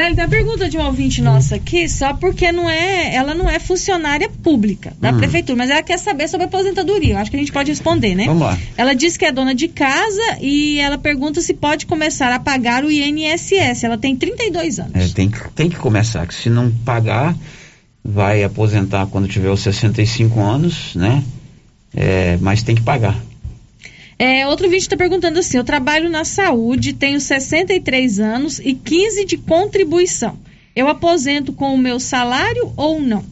[0.00, 3.58] Célio, uma pergunta de um ouvinte nossa aqui, só porque não é, ela não é
[3.58, 5.18] funcionária pública da Hum.
[5.18, 7.14] prefeitura, mas ela quer saber sobre a aposentadoria.
[7.14, 8.24] Eu acho que a gente pode responder, né?
[8.24, 8.58] Vamos lá.
[8.76, 12.84] Ela diz que é dona de casa e ela pergunta se pode começar a pagar
[12.84, 13.84] o INSS.
[13.84, 14.92] Ela tem 32 anos.
[14.94, 17.36] É, tem, que- tem que começar, que se não pagar,
[18.02, 21.22] vai aposentar quando tiver os 65 anos, né?
[21.94, 23.16] É, mas tem que pagar.
[24.22, 29.24] É, outro vídeo está perguntando assim: eu trabalho na saúde, tenho 63 anos e 15
[29.24, 30.38] de contribuição.
[30.76, 33.24] Eu aposento com o meu salário ou não?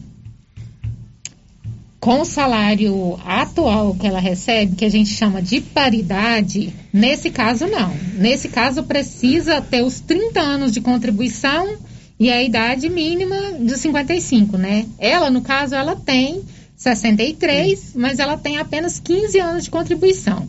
[1.99, 7.67] Com o salário atual que ela recebe, que a gente chama de paridade, nesse caso
[7.67, 7.93] não.
[8.15, 11.77] Nesse caso precisa ter os 30 anos de contribuição
[12.19, 14.87] e a idade mínima de 55, né?
[14.97, 16.41] Ela, no caso, ela tem
[16.75, 20.47] 63, mas ela tem apenas 15 anos de contribuição.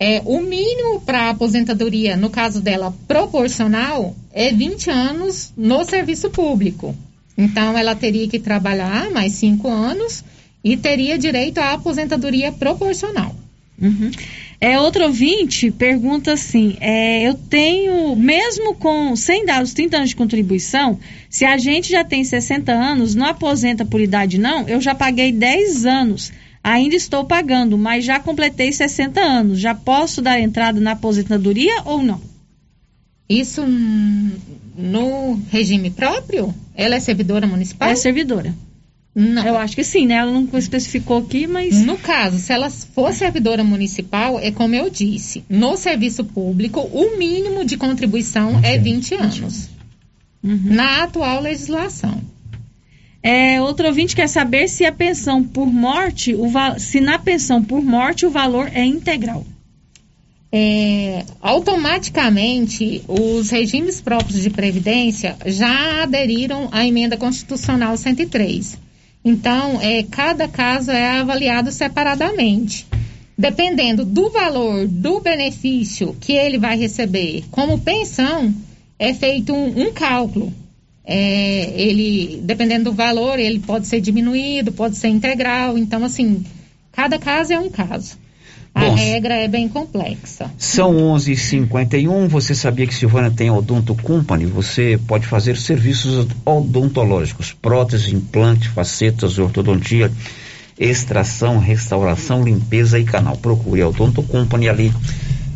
[0.00, 6.94] É, o mínimo para aposentadoria, no caso dela, proporcional, é 20 anos no serviço público.
[7.36, 10.24] Então, ela teria que trabalhar mais 5 anos
[10.62, 13.34] e teria direito à aposentadoria proporcional.
[13.80, 14.10] Uhum.
[14.60, 20.08] É, outro ouvinte pergunta assim: é, eu tenho, mesmo com sem dar os 30 anos
[20.10, 20.98] de contribuição,
[21.30, 24.68] se a gente já tem 60 anos, não aposenta por idade, não?
[24.68, 26.32] Eu já paguei 10 anos,
[26.62, 29.60] ainda estou pagando, mas já completei 60 anos.
[29.60, 32.20] Já posso dar entrada na aposentadoria ou não?
[33.28, 36.54] Isso no regime próprio?
[36.74, 37.88] Ela é servidora municipal?
[37.88, 38.54] É servidora.
[39.14, 39.44] Não.
[39.44, 40.14] Eu acho que sim, né?
[40.14, 41.84] Ela não especificou aqui, mas.
[41.84, 47.18] No caso, se ela for servidora municipal, é como eu disse, no serviço público, o
[47.18, 49.68] mínimo de contribuição é 20 anos.
[50.42, 52.22] Na atual legislação.
[53.22, 56.48] É, outro ouvinte quer saber se a pensão por morte, o
[56.78, 59.44] se na pensão por morte o valor é integral.
[60.50, 68.78] É, automaticamente, os regimes próprios de previdência já aderiram à emenda constitucional 103.
[69.24, 72.86] Então, é, cada caso é avaliado separadamente.
[73.36, 78.52] Dependendo do valor do benefício que ele vai receber como pensão,
[78.98, 80.52] é feito um, um cálculo.
[81.10, 85.78] É, ele, dependendo do valor, ele pode ser diminuído, pode ser integral.
[85.78, 86.44] Então, assim,
[86.92, 88.18] cada caso é um caso.
[88.74, 90.50] A Bom, regra é bem complexa.
[90.58, 92.28] São 11h51.
[92.28, 94.44] Você sabia que Silvânia tem Odonto Company?
[94.44, 100.12] Você pode fazer serviços odontológicos, prótese, implante, facetas, ortodontia,
[100.78, 103.38] extração, restauração, limpeza e canal.
[103.38, 104.92] Procure a Odonto Company ali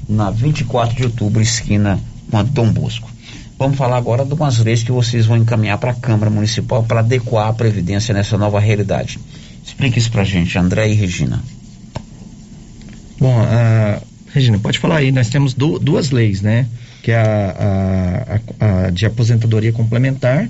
[0.09, 2.00] na 24 de outubro, esquina
[2.30, 3.12] com a Dom Bosco.
[3.63, 6.99] Vamos falar agora de umas leis que vocês vão encaminhar para a Câmara Municipal para
[6.99, 9.21] adequar a Previdência nessa nova realidade.
[9.65, 11.41] Explique isso pra gente, André e Regina.
[13.21, 14.03] Bom, a,
[14.35, 16.67] Regina, pode falar aí, nós temos du- duas leis, né?
[17.05, 20.49] Que é a, a- a- a de aposentadoria complementar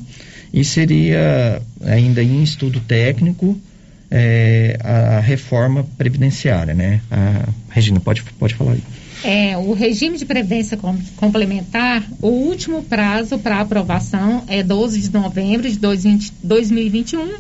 [0.51, 3.61] e seria ainda em estudo técnico
[4.11, 7.03] é, a reforma previdenciária, né?
[7.11, 8.83] A, Regina, pode, pode falar aí.
[9.25, 15.12] É, o regime de previdência com- complementar, o último prazo para aprovação é 12 de
[15.12, 17.35] novembro de 2020 2021,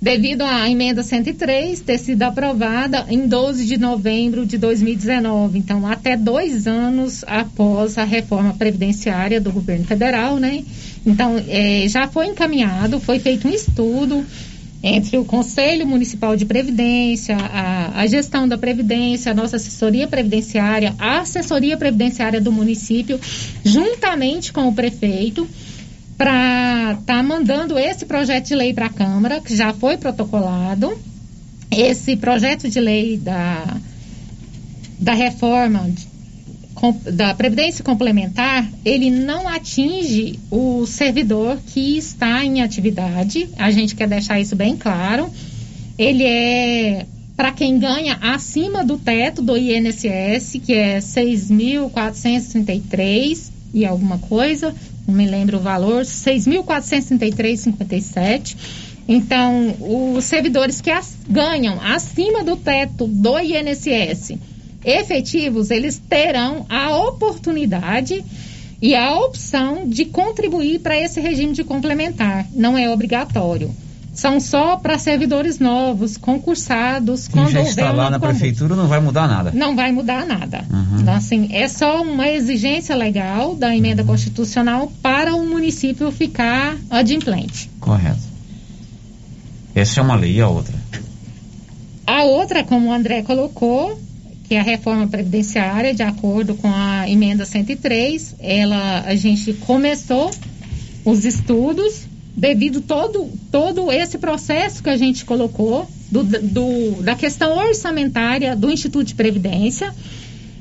[0.00, 5.58] devido à emenda 103 ter sido aprovada em 12 de novembro de 2019.
[5.58, 10.64] Então, até dois anos após a reforma previdenciária do governo federal, né?
[11.04, 14.24] Então, é, já foi encaminhado, foi feito um estudo
[14.82, 20.94] entre o Conselho Municipal de Previdência, a, a gestão da Previdência, a nossa assessoria previdenciária,
[20.98, 23.20] a assessoria previdenciária do município,
[23.64, 25.48] juntamente com o prefeito,
[26.18, 30.98] para estar tá mandando esse projeto de lei para a Câmara, que já foi protocolado.
[31.70, 33.76] Esse projeto de lei da,
[34.98, 35.90] da reforma
[37.12, 43.48] da Previdência Complementar, ele não atinge o servidor que está em atividade.
[43.56, 45.30] A gente quer deixar isso bem claro.
[45.96, 47.06] Ele é
[47.36, 54.74] para quem ganha acima do teto do INSS, que é 6.433 e alguma coisa,
[55.06, 58.56] não me lembro o valor, 6.433,57.
[59.08, 64.34] Então, os servidores que as- ganham acima do teto do INSS
[64.84, 68.24] efetivos, eles terão a oportunidade
[68.80, 72.46] e a opção de contribuir para esse regime de complementar.
[72.52, 73.72] Não é obrigatório.
[74.12, 79.00] São só para servidores novos, concursados, Quem quando já está lá na prefeitura não vai
[79.00, 79.52] mudar nada.
[79.54, 80.66] Não vai mudar nada.
[80.70, 81.00] Uhum.
[81.00, 87.70] Então, assim, é só uma exigência legal da emenda constitucional para o município ficar adimplente.
[87.80, 88.20] Correto.
[89.74, 90.74] Essa é uma lei e a outra.
[92.06, 93.98] A outra, como o André colocou,
[94.52, 100.30] que a reforma previdenciária, de acordo com a emenda 103, ela, a gente começou
[101.06, 107.56] os estudos, devido todo, todo esse processo que a gente colocou, do, do, da questão
[107.56, 109.90] orçamentária do Instituto de Previdência,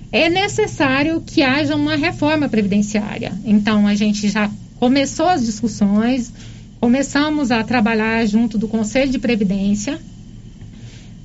[0.10, 3.34] é necessário que haja uma reforma previdenciária.
[3.44, 6.32] Então, a gente já começou as discussões,
[6.80, 10.00] começamos a trabalhar junto do Conselho de Previdência,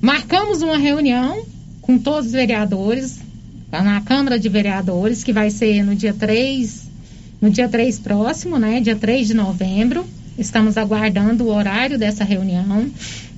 [0.01, 1.45] marcamos uma reunião
[1.87, 3.21] com todos os vereadores,
[3.71, 6.83] na Câmara de Vereadores, que vai ser no dia 3,
[7.41, 8.81] no dia 3 próximo, né?
[8.81, 10.05] Dia 3 de novembro.
[10.37, 12.91] Estamos aguardando o horário dessa reunião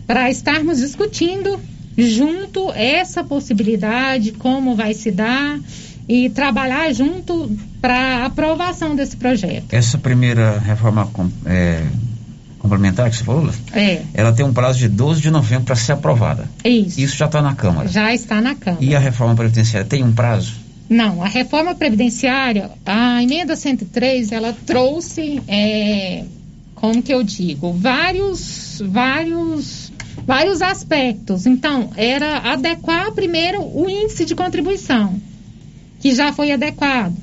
[0.08, 1.60] para estarmos discutindo
[1.96, 5.60] junto essa possibilidade, como vai se dar
[6.08, 9.66] e trabalhar junto para aprovação desse projeto.
[9.72, 11.08] Essa primeira reforma
[11.46, 11.86] é,
[12.70, 15.94] complementar que você falou, É, ela tem um prazo de 12 de novembro para ser
[15.94, 16.48] aprovada.
[16.64, 17.00] isso.
[17.02, 17.88] Isso já está na Câmara.
[17.88, 18.84] Já está na Câmara.
[18.84, 20.54] E a reforma previdenciária tem um prazo?
[20.90, 26.24] Não, a reforma previdenciária, a emenda 103, ela trouxe, é,
[26.76, 29.92] como que eu digo, vários, vários,
[30.26, 31.46] vários aspectos.
[31.46, 35.22] Então, era adequar primeiro o índice de contribuição,
[36.00, 37.14] que já foi adequado.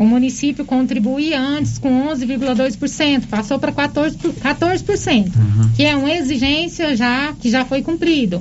[0.00, 5.30] O município contribuía antes com 11,2%, passou para 14%, por- 14%
[5.76, 8.40] que é uma exigência já que já foi cumprido.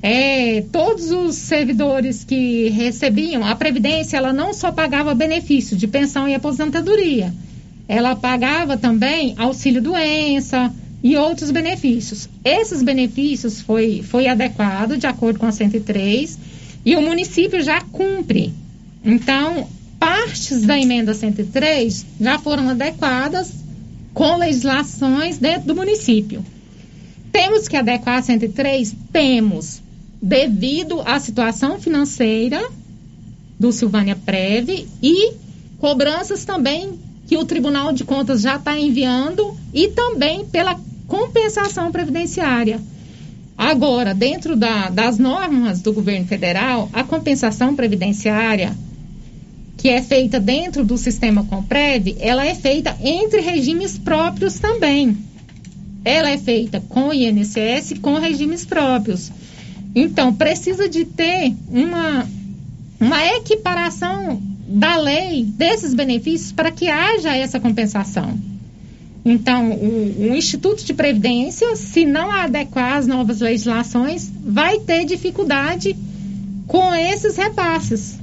[0.00, 6.28] É, todos os servidores que recebiam a previdência, ela não só pagava benefício de pensão
[6.28, 7.34] e aposentadoria,
[7.88, 12.28] ela pagava também auxílio doença e outros benefícios.
[12.44, 16.38] Esses benefícios foi foi adequado de acordo com a 103
[16.84, 18.52] e o município já cumpre.
[19.04, 19.66] Então,
[20.02, 23.52] partes da emenda 103 já foram adequadas
[24.12, 26.44] com legislações dentro do município.
[27.30, 28.96] Temos que adequar a 103?
[29.12, 29.80] Temos,
[30.20, 32.68] devido à situação financeira
[33.60, 35.34] do Silvânia Preve e
[35.78, 36.98] cobranças também
[37.28, 42.80] que o Tribunal de Contas já está enviando e também pela compensação previdenciária.
[43.56, 48.74] Agora, dentro da- das normas do governo federal, a compensação previdenciária
[49.82, 55.18] que é feita dentro do sistema Comprev, ela é feita entre regimes próprios também.
[56.04, 59.32] Ela é feita com INSS com regimes próprios.
[59.92, 62.24] Então, precisa de ter uma,
[63.00, 68.38] uma equiparação da lei desses benefícios para que haja essa compensação.
[69.24, 75.96] Então, o, o Instituto de Previdência, se não adequar às novas legislações, vai ter dificuldade
[76.68, 78.21] com esses repasses.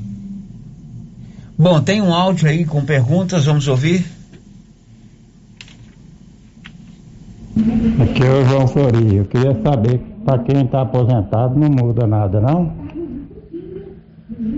[1.61, 4.05] Bom, tem um áudio aí com perguntas, vamos ouvir?
[8.01, 9.17] Aqui é o João Flori.
[9.17, 12.73] Eu queria saber, para quem está aposentado, não muda nada, não?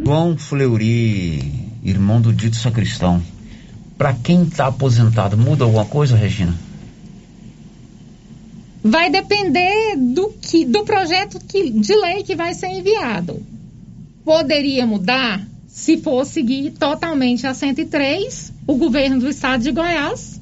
[0.06, 3.20] João Fleury, irmão do dito sacristão.
[3.98, 6.54] Para quem está aposentado, muda alguma coisa, Regina?
[8.84, 13.42] Vai depender do que do projeto que, de lei que vai ser enviado.
[14.24, 18.54] Poderia mudar se for seguir totalmente a 103.
[18.68, 20.40] O governo do estado de Goiás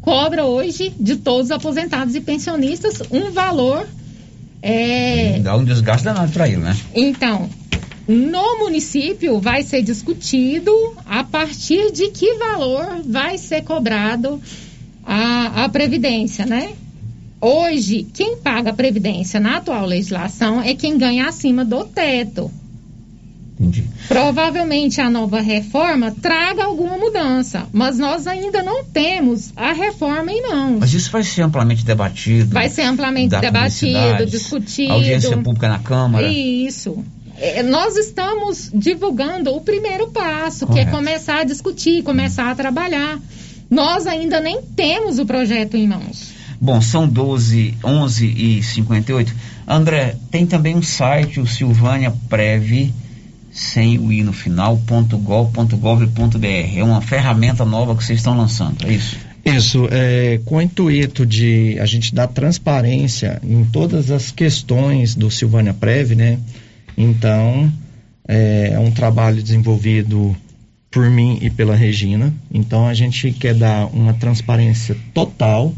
[0.00, 3.86] cobra hoje de todos os aposentados e pensionistas um valor.
[4.62, 6.76] é, Dá um desgaste danado para ele, né?
[6.94, 7.48] então,
[8.08, 10.72] no município vai ser discutido
[11.06, 14.40] a partir de que valor vai ser cobrado
[15.04, 16.72] a, a previdência, né?
[17.40, 22.50] Hoje, quem paga a previdência na atual legislação é quem ganha acima do teto.
[23.60, 23.84] Entendi.
[24.08, 30.40] Provavelmente a nova reforma traga alguma mudança, mas nós ainda não temos a reforma em
[30.48, 30.78] mãos.
[30.80, 32.54] Mas isso vai ser amplamente debatido.
[32.54, 34.94] Vai ser amplamente debatido, discutido.
[34.94, 36.26] Audiência pública na Câmara.
[36.26, 37.04] Isso.
[37.36, 40.90] É, Nós estamos divulgando o primeiro passo, que é Correto.
[40.90, 43.18] começar a discutir, começar a trabalhar.
[43.70, 46.32] Nós ainda nem temos o projeto em mãos.
[46.58, 49.34] Bom, são 12, 11 e 58.
[49.66, 52.90] André, tem também um site, o Silvânia Prev,
[53.50, 54.32] sem o i no
[56.38, 56.46] br.
[56.76, 59.16] É uma ferramenta nova que vocês estão lançando, é isso?
[59.44, 65.30] Isso, é, com o intuito de a gente dar transparência em todas as questões do
[65.30, 66.38] Silvânia Prev, né?
[66.96, 67.72] Então,
[68.28, 70.36] é, é um trabalho desenvolvido
[70.90, 72.32] por mim e pela Regina.
[72.52, 75.74] Então, a gente quer dar uma transparência total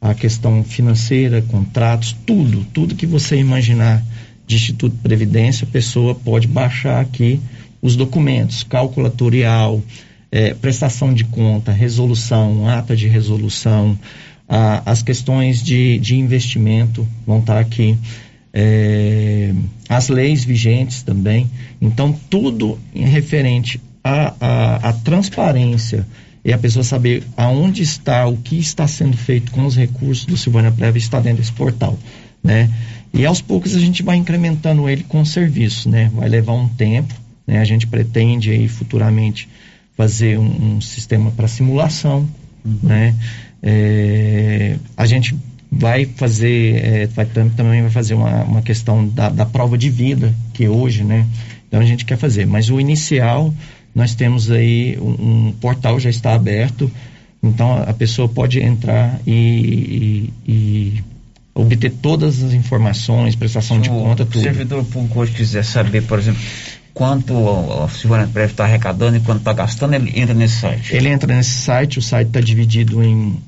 [0.00, 4.02] à questão financeira, contratos, tudo, tudo que você imaginar
[4.48, 7.38] de Instituto de Previdência, a pessoa pode baixar aqui
[7.80, 9.80] os documentos, calculatorial,
[10.32, 13.96] é, prestação de conta, resolução, ata de resolução,
[14.48, 17.96] a- as questões de, de investimento vão estar aqui,
[18.52, 19.52] é,
[19.88, 21.48] as leis vigentes também.
[21.80, 26.06] Então, tudo em referente à, transparência
[26.44, 30.36] e a pessoa saber aonde está, o que está sendo feito com os recursos do
[30.36, 31.98] Silvânia Prévia está dentro desse portal,
[32.42, 32.70] né?
[33.12, 36.10] E aos poucos a gente vai incrementando ele com o serviço, né?
[36.14, 37.14] Vai levar um tempo,
[37.46, 37.58] né?
[37.58, 39.48] A gente pretende aí futuramente
[39.96, 42.28] fazer um, um sistema para simulação,
[42.64, 42.78] uhum.
[42.82, 43.14] né?
[43.62, 45.34] É, a gente
[45.70, 50.34] vai fazer, é, vai, também vai fazer uma, uma questão da, da prova de vida,
[50.52, 51.26] que hoje, né?
[51.66, 52.46] Então a gente quer fazer.
[52.46, 53.52] Mas o inicial,
[53.94, 56.90] nós temos aí um, um portal já está aberto,
[57.42, 61.04] então a, a pessoa pode entrar e, e, e,
[61.58, 64.34] obter todas as informações, prestação de conta, tudo.
[64.34, 66.40] Se o servidor público hoje quiser saber, por exemplo,
[66.94, 67.34] quanto
[67.82, 70.94] a Silvânia Prévio está arrecadando e quanto está gastando, ele entra nesse site.
[70.94, 73.42] Ele entra nesse site, o site está dividido em,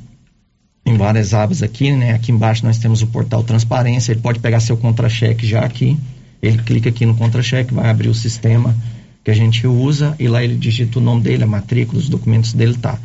[0.85, 2.13] em várias abas aqui, né?
[2.13, 5.97] Aqui embaixo nós temos o portal transparência, ele pode pegar seu contra-cheque já aqui,
[6.43, 8.75] ele clica aqui no contra-cheque, vai abrir o sistema
[9.23, 12.53] que a gente usa e lá ele digita o nome dele, a matrícula, os documentos
[12.55, 12.99] dele tá.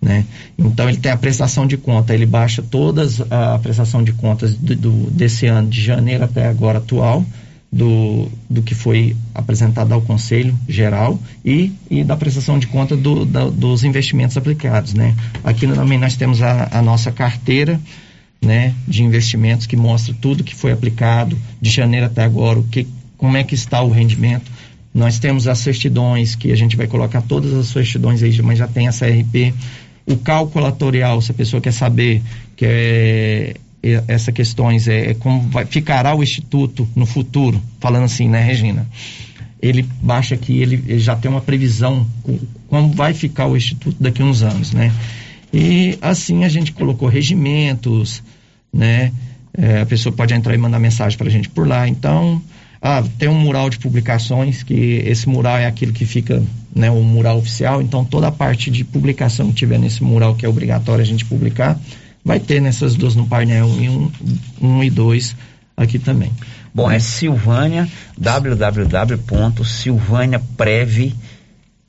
[0.00, 0.24] Né?
[0.56, 4.76] Então ele tem a prestação de conta, ele baixa todas a prestação de contas do,
[4.76, 7.24] do, desse ano, de janeiro até agora atual,
[7.70, 13.26] do, do que foi apresentado ao Conselho Geral e, e da prestação de conta do,
[13.26, 14.94] da, dos investimentos aplicados.
[14.94, 15.14] Né?
[15.44, 17.78] Aqui também nós temos a, a nossa carteira
[18.40, 22.86] né, de investimentos que mostra tudo que foi aplicado de janeiro até agora, o que,
[23.16, 24.50] como é que está o rendimento.
[24.94, 28.66] Nós temos as certidões, que a gente vai colocar todas as certidões aí, mas já
[28.66, 29.54] tem a CRP.
[30.08, 32.22] O calculatorial, se a pessoa quer saber
[32.56, 38.04] que é, é essas questões, é, é, como vai, ficará o Instituto no futuro, falando
[38.04, 38.86] assim, né, Regina?
[39.60, 42.06] Ele baixa aqui, ele, ele já tem uma previsão
[42.68, 44.92] como vai ficar o Instituto daqui a uns anos, né?
[45.52, 48.22] E assim a gente colocou regimentos,
[48.72, 49.12] né?
[49.56, 51.88] É, a pessoa pode entrar e mandar mensagem para a gente por lá.
[51.88, 52.40] Então,
[52.80, 56.42] ah, tem um mural de publicações, que esse mural é aquilo que fica,
[56.74, 57.82] né, o mural oficial.
[57.82, 61.24] Então, toda a parte de publicação que tiver nesse mural, que é obrigatório a gente
[61.24, 61.78] publicar,
[62.24, 64.10] vai ter nessas duas no painel 1 um,
[64.60, 65.34] um e 2
[65.76, 66.32] aqui também.
[66.74, 71.14] Bom, é Silvânia, www.silvaniaprev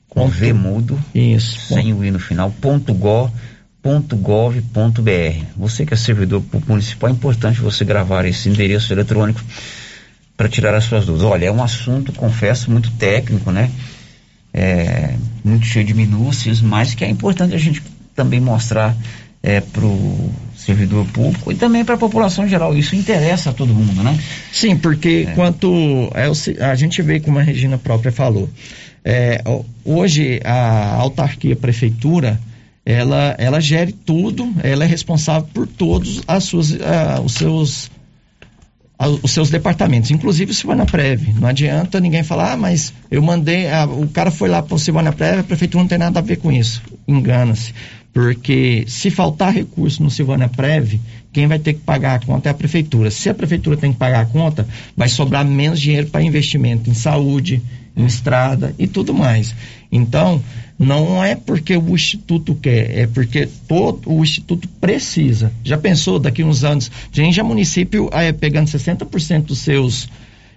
[0.08, 3.32] com V mudo, isso, sem o i no final, ponto go,
[3.82, 5.46] .gov.br.
[5.56, 9.40] Você que é servidor municipal, é importante você gravar esse endereço eletrônico
[10.36, 11.30] para tirar as suas dúvidas.
[11.30, 13.72] Olha, é um assunto, confesso, muito técnico, né?
[14.54, 17.84] É, muito cheio de minúcias, mas que é importante a gente
[18.16, 18.96] também mostrar
[19.42, 22.76] é, para o servidor público e também para a população em geral.
[22.76, 24.18] Isso interessa a todo mundo, né?
[24.52, 25.32] Sim, porque é.
[25.34, 28.50] quanto é, a gente vê como a Regina própria falou,
[29.04, 29.42] é,
[29.86, 32.40] hoje a autarquia, a prefeitura,
[32.86, 36.76] ela, ela gere tudo, ela é responsável por todos as suas,
[37.24, 37.92] os seus
[39.08, 41.32] os seus departamentos, inclusive o Silvana Preve.
[41.40, 44.80] Não adianta ninguém falar, ah, mas eu mandei, uh, o cara foi lá para o
[44.80, 46.82] Silvana Preve, a prefeitura não tem nada a ver com isso.
[47.08, 47.74] Engana-se.
[48.12, 51.00] Porque se faltar recurso no Silvana Preve,
[51.32, 53.10] quem vai ter que pagar a conta é a prefeitura.
[53.10, 56.94] Se a prefeitura tem que pagar a conta, vai sobrar menos dinheiro para investimento em
[56.94, 57.62] saúde,
[57.96, 59.56] em estrada e tudo mais.
[59.92, 60.44] Então,
[60.80, 65.52] não é porque o Instituto quer, é porque todo o Instituto precisa.
[65.62, 70.08] Já pensou daqui uns anos, gente, a município é, pegando 60% dos seus,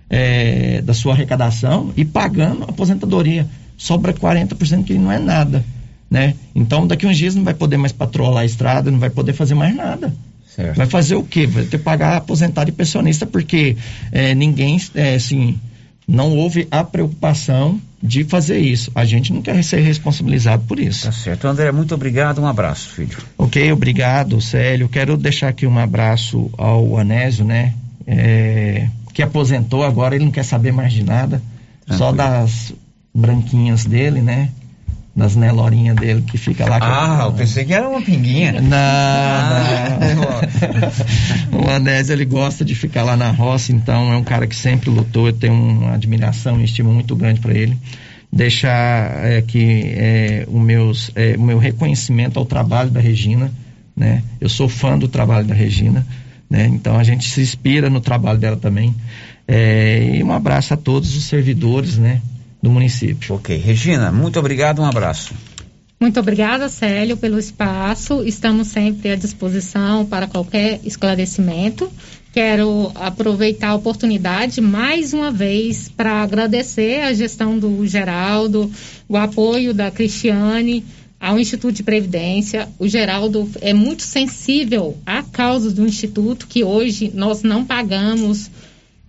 [0.09, 3.49] é, da sua arrecadação e pagando aposentadoria.
[3.77, 5.64] Sobra 40% que não é nada.
[6.09, 6.37] Né?
[6.55, 9.55] Então, daqui uns dias não vai poder mais patrolar a estrada, não vai poder fazer
[9.55, 10.14] mais nada.
[10.55, 10.77] Certo.
[10.77, 11.47] Vai fazer o quê?
[11.49, 13.77] Vai ter que pagar aposentado e pensionista, porque
[14.12, 15.59] é, ninguém, é, assim,
[16.07, 18.90] não houve a preocupação de fazer isso.
[18.94, 21.05] A gente não quer ser responsabilizado por isso.
[21.05, 21.46] Tá certo.
[21.46, 22.40] André, muito obrigado.
[22.40, 23.16] Um abraço, filho.
[23.38, 24.88] Ok, obrigado, Célio.
[24.88, 27.74] Quero deixar aqui um abraço ao Anésio, né?
[28.07, 31.40] É, que aposentou agora, ele não quer saber mais de nada.
[31.86, 31.98] Tranquilo.
[31.98, 32.72] Só das
[33.14, 34.50] branquinhas dele, né?
[35.15, 36.79] Das Nelorinhas dele que fica lá.
[36.81, 38.53] Ah, eu pensei que era uma pinguinha.
[38.61, 39.99] Não, ah,
[41.51, 41.61] não.
[41.61, 44.89] o Anésio ele gosta de ficar lá na roça, então é um cara que sempre
[44.89, 45.27] lutou.
[45.27, 47.77] Eu tenho uma admiração e estima muito grande para ele.
[48.33, 53.53] Deixar é, aqui é, o, meus, é, o meu reconhecimento ao trabalho da Regina.
[53.95, 54.23] Né?
[54.41, 56.07] Eu sou fã do trabalho da Regina,
[56.49, 56.67] né?
[56.67, 58.95] então a gente se inspira no trabalho dela também.
[59.47, 62.23] É, e um abraço a todos os servidores, né?
[62.63, 63.35] Do município.
[63.35, 63.57] Ok.
[63.57, 65.35] Regina, muito obrigado, um abraço.
[66.01, 68.25] Muito obrigada, Célio, pelo espaço.
[68.25, 71.91] Estamos sempre à disposição para qualquer esclarecimento.
[72.33, 78.71] Quero aproveitar a oportunidade mais uma vez para agradecer a gestão do Geraldo,
[79.09, 80.85] o apoio da Cristiane
[81.21, 82.69] ao Instituto de Previdência.
[82.81, 88.51] O Geraldo é muito sensível à causa do Instituto, que hoje nós não pagamos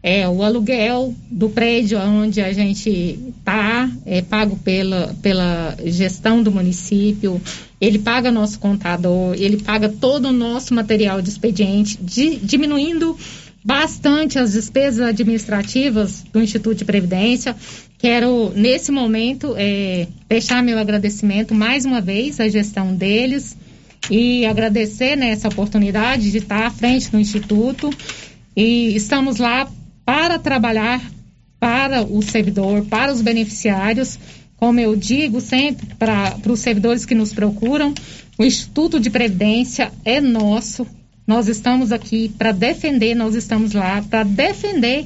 [0.03, 6.51] é, o aluguel do prédio onde a gente tá é pago pela, pela gestão do
[6.51, 7.41] município,
[7.79, 13.17] ele paga nosso contador, ele paga todo o nosso material de expediente, di, diminuindo
[13.63, 17.55] bastante as despesas administrativas do Instituto de Previdência.
[17.97, 23.55] Quero, nesse momento, é, deixar meu agradecimento mais uma vez à gestão deles
[24.11, 27.89] e agradecer né, essa oportunidade de estar à frente do Instituto.
[28.53, 29.65] E estamos lá
[30.05, 31.01] para trabalhar
[31.59, 34.19] para o servidor, para os beneficiários.
[34.57, 37.93] Como eu digo sempre para os servidores que nos procuram,
[38.37, 40.85] o Instituto de Previdência é nosso.
[41.25, 45.05] Nós estamos aqui para defender, nós estamos lá para defender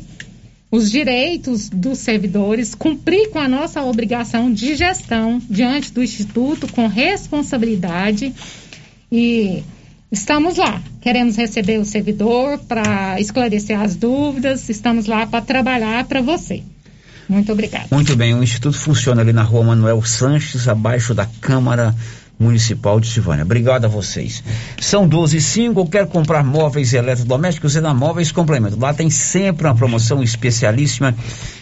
[0.71, 6.87] os direitos dos servidores, cumprir com a nossa obrigação de gestão diante do Instituto com
[6.87, 8.33] responsabilidade
[9.11, 9.63] e
[10.11, 10.81] estamos lá.
[11.01, 16.63] Queremos receber o servidor para esclarecer as dúvidas, estamos lá para trabalhar para você.
[17.27, 17.87] Muito obrigada.
[17.91, 21.93] Muito bem, o Instituto funciona ali na rua Manuel Sanches, abaixo da Câmara
[22.39, 23.43] Municipal de Silvânia.
[23.43, 24.43] Obrigado a vocês.
[24.79, 28.79] São 12 e 5, quer comprar móveis eletrodomésticos e na Móveis Complemento.
[28.79, 31.15] Lá tem sempre uma promoção especialíssima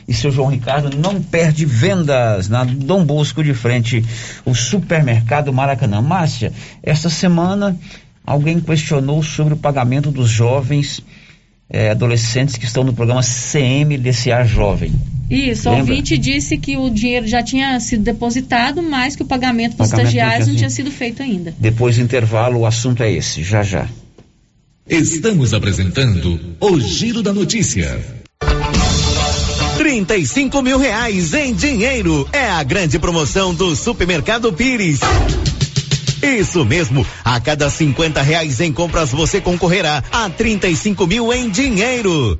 [0.07, 4.05] e seu João Ricardo não perde vendas na Dom Bosco de frente,
[4.45, 6.01] o supermercado Maracanã.
[6.01, 6.51] Márcia,
[6.83, 7.75] esta semana
[8.25, 11.01] alguém questionou sobre o pagamento dos jovens
[11.69, 14.93] eh, adolescentes que estão no programa CMDCA Jovem.
[15.29, 19.75] Isso, o ouvinte disse que o dinheiro já tinha sido depositado, mas que o pagamento
[19.75, 21.53] para os Pagamento estagiários não tinha sido feito ainda.
[21.57, 23.87] Depois do intervalo, o assunto é esse, já já.
[24.87, 27.99] Estamos apresentando o Giro da Notícia.
[29.77, 32.27] 35 mil reais em dinheiro.
[32.31, 34.99] É a grande promoção do Supermercado Pires.
[36.25, 42.39] Isso mesmo, a cada 50 reais em compras você concorrerá a 35 mil em dinheiro.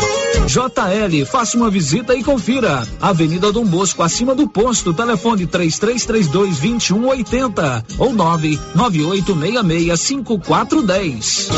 [0.47, 2.87] JL, faça uma visita e confira.
[2.99, 11.49] Avenida Dom Bosco, acima do posto, telefone 3332 2180 ou 99866 5410.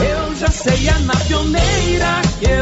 [0.00, 2.61] Eu já sei, é na pioneira eu.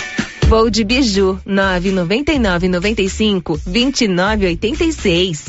[0.47, 5.43] Voo de Biju, 999 95 2986.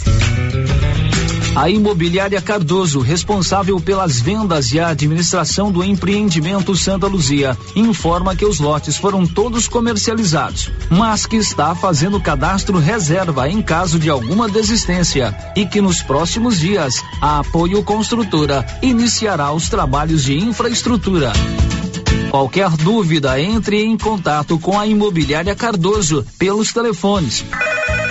[1.55, 8.47] A Imobiliária Cardoso, responsável pelas vendas e a administração do empreendimento Santa Luzia, informa que
[8.47, 14.49] os lotes foram todos comercializados, mas que está fazendo cadastro reserva em caso de alguma
[14.49, 21.33] desistência e que nos próximos dias a Apoio Construtora iniciará os trabalhos de infraestrutura.
[22.33, 27.45] Qualquer dúvida, entre em contato com a Imobiliária Cardoso pelos telefones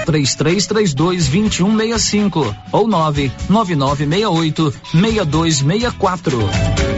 [0.05, 6.90] 3332 2165 ou 99968 6264.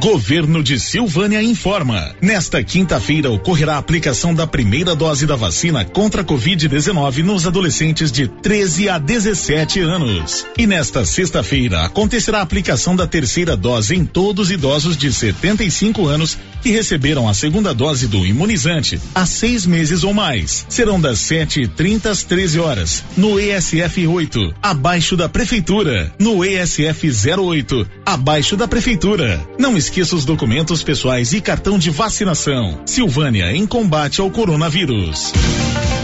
[0.00, 2.14] Governo de Silvânia informa.
[2.22, 8.12] Nesta quinta-feira ocorrerá a aplicação da primeira dose da vacina contra a Covid-19 nos adolescentes
[8.12, 10.46] de 13 a 17 anos.
[10.56, 16.06] E nesta sexta-feira acontecerá a aplicação da terceira dose em todos os idosos de 75
[16.06, 20.64] anos que receberam a segunda dose do imunizante há seis meses ou mais.
[20.68, 26.12] Serão das 7h30 às 13 horas no ESF 8, abaixo da Prefeitura.
[26.20, 29.40] No ESF 08, abaixo da Prefeitura.
[29.58, 32.80] Não esqueça os documentos pessoais e cartão de vacinação.
[32.86, 35.32] Silvânia em combate ao coronavírus.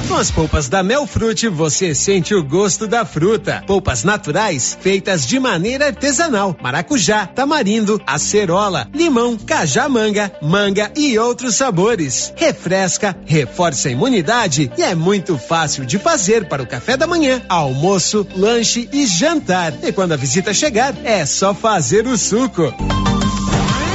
[0.09, 3.63] Com as polpas da Melfrute, você sente o gosto da fruta.
[3.67, 6.57] Polpas naturais, feitas de maneira artesanal.
[6.63, 12.33] Maracujá, tamarindo, acerola, limão, cajamanga, manga e outros sabores.
[12.37, 17.43] Refresca, reforça a imunidade e é muito fácil de fazer para o café da manhã,
[17.49, 19.73] almoço, lanche e jantar.
[19.83, 22.73] E quando a visita chegar, é só fazer o suco.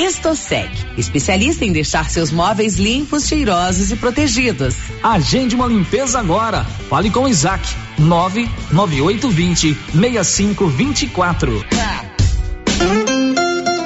[0.00, 4.76] Estosec, especialista em deixar seus móveis limpos, cheirosos e protegidos.
[5.02, 6.64] Agende uma limpeza agora.
[6.88, 7.62] Fale com Isaac.
[7.98, 11.64] 99820 6524.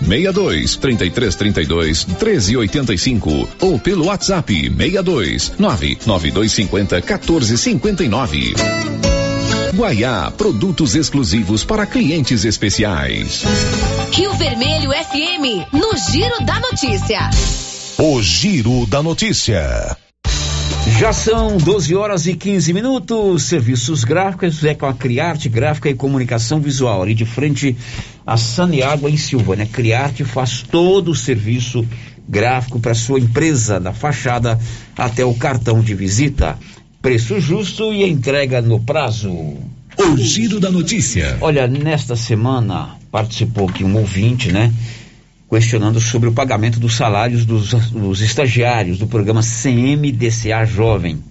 [0.00, 8.54] 62 33 32 13 85 ou pelo WhatsApp 62 99250 14 59.
[9.74, 13.44] Guaiá, produtos exclusivos para clientes especiais.
[14.10, 17.30] Rio Vermelho FM, no Giro da Notícia.
[17.98, 19.96] O Giro da Notícia.
[20.98, 23.44] Já são 12 horas e 15 minutos.
[23.44, 27.76] Serviços gráficos é com a Criarte Gráfica e Comunicação Visual, ali de frente
[28.28, 29.64] a Saneágua em Silvânia.
[29.64, 31.86] Criarte faz todo o serviço
[32.28, 34.60] gráfico para sua empresa, da fachada
[34.94, 36.58] até o cartão de visita.
[37.00, 39.30] Preço justo e entrega no prazo.
[39.30, 41.38] O Giro da Notícia.
[41.40, 44.74] Olha, nesta semana participou aqui um ouvinte, né?
[45.48, 51.24] questionando sobre o pagamento dos salários dos, dos estagiários do programa CMDCA Jovem,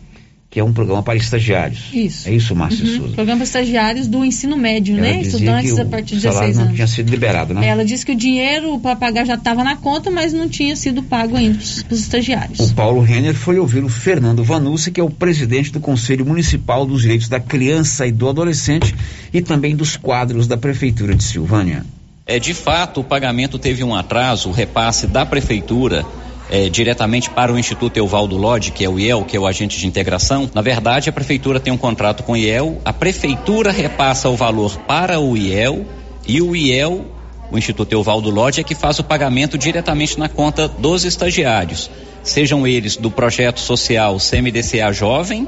[0.57, 1.83] que é um programa para estagiários.
[1.93, 2.27] Isso.
[2.27, 2.97] É isso, Márcio Uhum.
[2.97, 3.13] Souza?
[3.13, 5.21] Programa para estagiários do ensino médio, Ela né?
[5.21, 6.75] Estudantes a partir de salário 16 não anos.
[6.75, 7.67] tinha sido liberado, né?
[7.67, 11.03] Ela disse que o dinheiro para pagar já estava na conta, mas não tinha sido
[11.03, 12.59] pago ainda para os estagiários.
[12.59, 16.83] O Paulo Renner foi ouvir o Fernando Vanucci, que é o presidente do Conselho Municipal
[16.87, 18.95] dos Direitos da Criança e do Adolescente
[19.31, 21.85] e também dos quadros da Prefeitura de Silvânia.
[22.25, 26.03] É, de fato, o pagamento teve um atraso, o repasse da prefeitura
[26.49, 29.79] é, diretamente para o Instituto Euvaldo Lodge, que é o IEL, que é o agente
[29.79, 30.49] de integração.
[30.53, 34.77] Na verdade, a prefeitura tem um contrato com o IEL, a prefeitura repassa o valor
[34.87, 35.85] para o IEL
[36.27, 37.05] e o IEL,
[37.51, 41.89] o Instituto Euvaldo Lodge, é que faz o pagamento diretamente na conta dos estagiários,
[42.23, 45.47] sejam eles do projeto social CMDCA Jovem,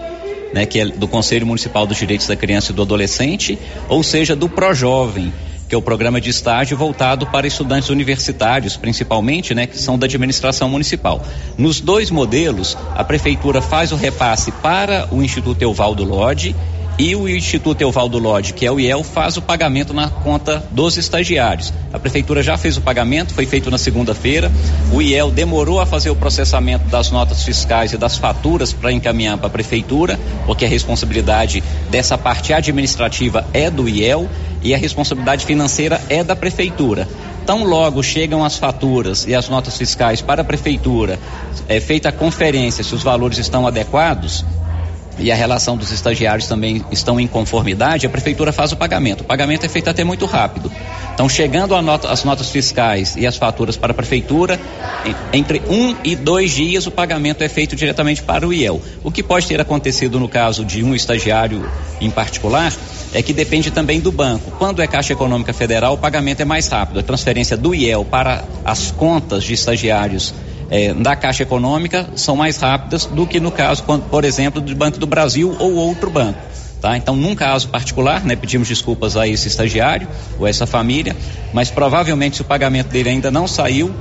[0.54, 3.58] né, que é do Conselho Municipal dos Direitos da Criança e do Adolescente,
[3.88, 5.32] ou seja, do ProJovem,
[5.70, 10.08] que é o programa de estágio voltado para estudantes universitários, principalmente, né, que são da
[10.08, 11.24] administração municipal.
[11.56, 16.56] Nos dois modelos, a prefeitura faz o repasse para o Instituto Euvaldo Lodge
[17.00, 20.98] e o Instituto Euvaldo Lodge, que é o IEL, faz o pagamento na conta dos
[20.98, 21.74] estagiários.
[21.94, 24.52] A prefeitura já fez o pagamento, foi feito na segunda-feira.
[24.92, 29.38] O IEL demorou a fazer o processamento das notas fiscais e das faturas para encaminhar
[29.38, 34.28] para a prefeitura, porque a responsabilidade dessa parte administrativa é do IEL
[34.62, 37.08] e a responsabilidade financeira é da prefeitura.
[37.46, 41.18] Tão logo chegam as faturas e as notas fiscais para a prefeitura,
[41.70, 44.44] é feita a conferência se os valores estão adequados,
[45.20, 49.22] e a relação dos estagiários também estão em conformidade, a prefeitura faz o pagamento.
[49.22, 50.72] O pagamento é feito até muito rápido.
[51.14, 54.60] Então, chegando nota, as notas fiscais e as faturas para a prefeitura,
[55.34, 58.82] entre um e dois dias o pagamento é feito diretamente para o IEL.
[59.04, 61.70] O que pode ter acontecido no caso de um estagiário
[62.00, 62.74] em particular
[63.14, 64.52] é que depende também do banco.
[64.52, 67.00] Quando é Caixa Econômica Federal, o pagamento é mais rápido.
[67.00, 70.34] A transferência do IEL para as contas de estagiários
[70.70, 75.00] eh, da Caixa Econômica são mais rápidas do que no caso, por exemplo, do Banco
[75.00, 76.40] do Brasil ou outro banco.
[76.82, 76.96] Tá?
[76.96, 81.16] Então, num caso particular, né, pedimos desculpas a esse estagiário ou essa família,
[81.52, 83.94] mas provavelmente se o pagamento dele ainda não saiu,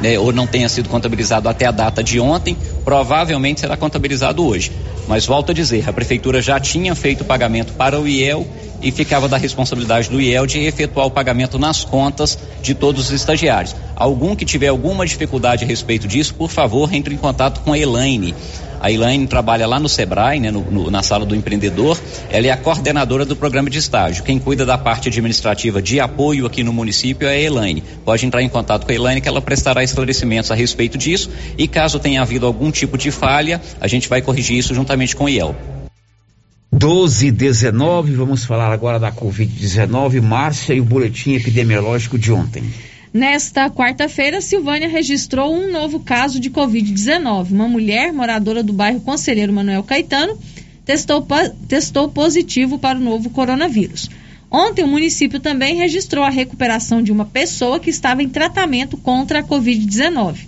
[0.00, 4.72] né, ou não tenha sido contabilizado até a data de ontem, provavelmente será contabilizado hoje.
[5.06, 8.46] Mas volto a dizer, a prefeitura já tinha feito o pagamento para o IEL
[8.80, 13.10] e ficava da responsabilidade do IEL de efetuar o pagamento nas contas de todos os
[13.12, 13.74] estagiários.
[13.94, 17.78] Algum que tiver alguma dificuldade a respeito disso, por favor, entre em contato com a
[17.78, 18.34] Elaine.
[18.82, 21.96] A Elaine trabalha lá no Sebrae, né, no, no, na sala do empreendedor.
[22.28, 24.24] Ela é a coordenadora do programa de estágio.
[24.24, 27.84] Quem cuida da parte administrativa de apoio aqui no município é a Elaine.
[28.04, 31.30] Pode entrar em contato com a Elaine que ela prestará esclarecimentos a respeito disso.
[31.56, 35.26] E caso tenha havido algum tipo de falha, a gente vai corrigir isso juntamente com
[35.26, 35.54] o IEL.
[36.72, 42.64] 12 e 19, vamos falar agora da Covid-19, Márcia e o boletim epidemiológico de ontem.
[43.12, 47.50] Nesta quarta-feira, Silvânia registrou um novo caso de Covid-19.
[47.50, 50.38] Uma mulher moradora do bairro Conselheiro Manuel Caetano
[50.82, 51.26] testou,
[51.68, 54.08] testou positivo para o novo coronavírus.
[54.50, 59.40] Ontem, o município também registrou a recuperação de uma pessoa que estava em tratamento contra
[59.40, 60.46] a Covid-19.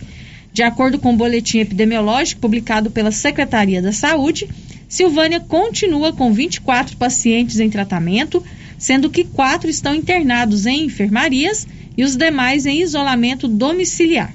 [0.50, 4.48] De acordo com o boletim epidemiológico publicado pela Secretaria da Saúde,
[4.88, 8.42] Silvânia continua com 24 pacientes em tratamento,
[8.78, 11.66] sendo que quatro estão internados em enfermarias
[11.96, 14.34] e os demais em isolamento domiciliar.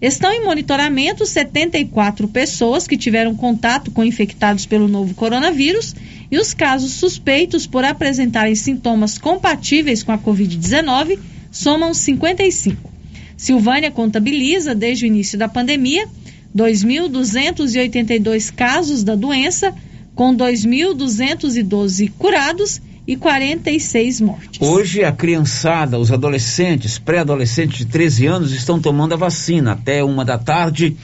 [0.00, 5.94] Estão em monitoramento 74 pessoas que tiveram contato com infectados pelo novo coronavírus
[6.30, 11.18] e os casos suspeitos por apresentarem sintomas compatíveis com a Covid-19
[11.50, 12.90] somam 55.
[13.36, 16.06] Silvânia contabiliza, desde o início da pandemia,
[16.54, 19.74] 2.282 casos da doença,
[20.14, 24.60] com 2.212 curados e 46 mortes.
[24.60, 30.24] Hoje a criançada, os adolescentes, pré-adolescentes de 13 anos estão tomando a vacina até uma
[30.24, 30.96] da tarde.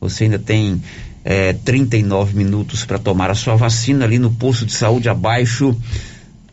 [0.00, 0.82] Você ainda tem
[1.24, 5.76] é, 39 minutos para tomar a sua vacina ali no posto de saúde abaixo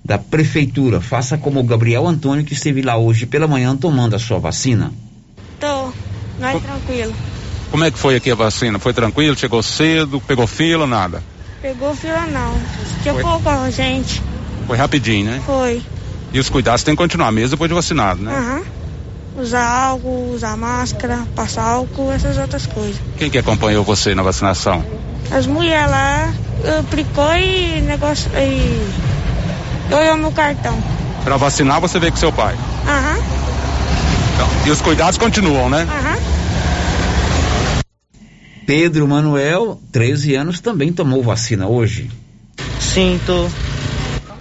[0.06, 1.02] da prefeitura.
[1.02, 4.92] Faça como o Gabriel Antônio que esteve lá hoje pela manhã tomando a sua vacina.
[5.60, 5.92] Tô,
[6.40, 7.14] mais tranquilo.
[7.72, 8.78] Como é que foi aqui a vacina?
[8.78, 9.36] Foi tranquilo?
[9.36, 10.22] Chegou cedo?
[10.22, 10.86] Pegou fila?
[10.86, 11.24] Nada?
[11.62, 12.54] Pegou fila não.
[13.02, 14.22] Tinha pouca gente.
[14.68, 15.42] Foi rapidinho, né?
[15.46, 15.82] Foi.
[16.34, 18.36] E os cuidados têm que continuar mesmo depois de vacinado, né?
[18.36, 18.58] Aham.
[18.58, 18.84] Uhum.
[19.36, 23.02] Usar álcool, usar máscara, passar álcool, essas outras coisas.
[23.18, 24.86] Quem que acompanhou você na vacinação?
[25.32, 26.32] As mulheres lá
[26.80, 28.88] aplicou e negócio e
[29.92, 30.78] olhou meu cartão.
[31.24, 32.56] Para vacinar você veio com seu pai?
[32.88, 33.16] Aham.
[33.18, 33.24] Uhum.
[34.36, 35.88] Então, e os cuidados continuam, né?
[35.90, 36.16] Aham.
[36.16, 36.34] Uhum.
[38.66, 42.10] Pedro Manuel, 13 anos, também tomou vacina hoje.
[42.80, 43.50] Sim, tô.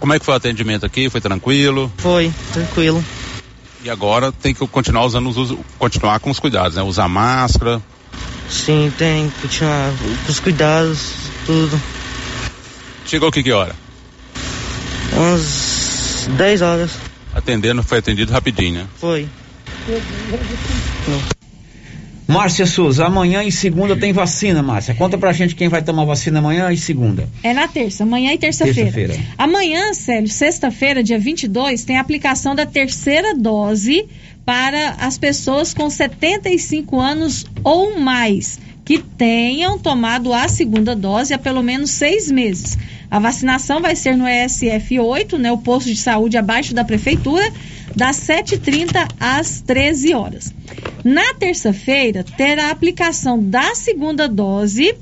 [0.02, 1.08] Como é que foi o atendimento aqui?
[1.08, 1.92] Foi tranquilo?
[1.98, 3.04] Foi, tranquilo.
[3.84, 6.82] E agora tem que continuar usando os, continuar com os cuidados, né?
[6.82, 7.80] Usar máscara.
[8.50, 9.92] Sim, tem que continuar
[10.26, 11.12] com os cuidados,
[11.46, 11.80] tudo.
[13.06, 13.76] Chegou que, que hora?
[15.12, 16.90] Umas 10 horas.
[17.32, 18.86] Atendendo, foi atendido rapidinho, né?
[18.98, 19.28] Foi.
[22.26, 24.94] Márcia Souza, amanhã e segunda tem vacina, Márcia.
[24.94, 27.28] Conta pra gente quem vai tomar vacina amanhã e segunda.
[27.42, 29.14] É na terça, amanhã e terça-feira.
[29.14, 34.06] Terça amanhã, Célio, sexta-feira, dia 22, tem a aplicação da terceira dose
[34.44, 41.38] para as pessoas com 75 anos ou mais que tenham tomado a segunda dose há
[41.38, 42.76] pelo menos seis meses.
[43.10, 47.52] A vacinação vai ser no ESF 8, né, o posto de saúde abaixo da prefeitura,
[47.94, 50.54] das 7h30 às 13 horas.
[51.04, 54.94] Na terça-feira, terá a aplicação da segunda dose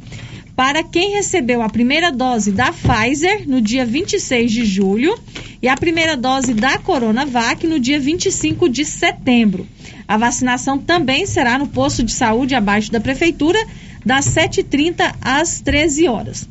[0.61, 5.19] para quem recebeu a primeira dose da Pfizer no dia 26 de julho
[5.63, 9.67] e a primeira dose da Coronavac no dia 25 de setembro.
[10.07, 13.59] A vacinação também será no posto de saúde abaixo da prefeitura,
[14.05, 16.47] das 7h30 às 13 horas.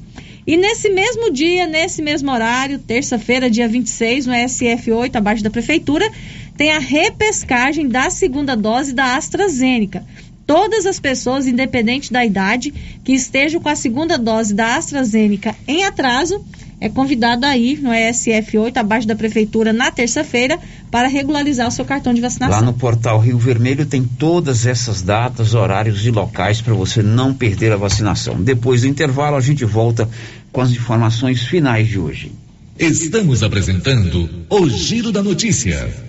[0.47, 6.11] E nesse mesmo dia, nesse mesmo horário, terça-feira, dia 26, no SF8, abaixo da prefeitura,
[6.57, 10.03] tem a repescagem da segunda dose da AstraZeneca.
[10.49, 12.73] Todas as pessoas, independente da idade,
[13.03, 16.43] que estejam com a segunda dose da AstraZeneca em atraso,
[16.81, 20.57] é convidado a ir no ESF8, abaixo da prefeitura, na terça-feira,
[20.89, 22.61] para regularizar o seu cartão de vacinação.
[22.61, 27.31] Lá no portal Rio Vermelho tem todas essas datas, horários e locais para você não
[27.31, 28.41] perder a vacinação.
[28.41, 30.09] Depois do intervalo, a gente volta
[30.51, 32.31] com as informações finais de hoje.
[32.79, 36.08] Estamos apresentando o Giro da Notícia.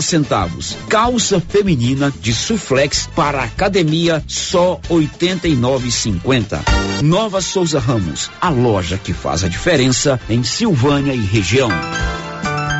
[0.05, 0.77] centavos.
[0.89, 6.59] Calça feminina de suflex para academia só 89,50.
[7.03, 11.69] Nova Souza Ramos, a loja que faz a diferença em Silvânia e região.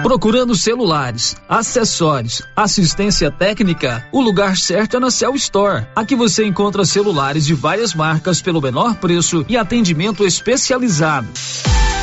[0.03, 5.85] Procurando celulares, acessórios, assistência técnica, o lugar certo é na Cell Store.
[5.95, 11.27] Aqui você encontra celulares de várias marcas pelo menor preço e atendimento especializado.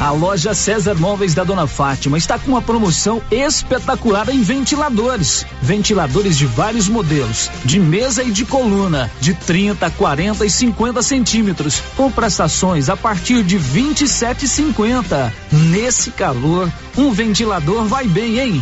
[0.00, 5.44] A loja César Móveis da Dona Fátima está com uma promoção espetacular em ventiladores.
[5.60, 11.82] Ventiladores de vários modelos, de mesa e de coluna, de 30, 40 e 50 centímetros,
[11.96, 15.32] com prestações a partir de 27,50.
[15.50, 18.60] Nesse calor, um ventilador vai bem, hein?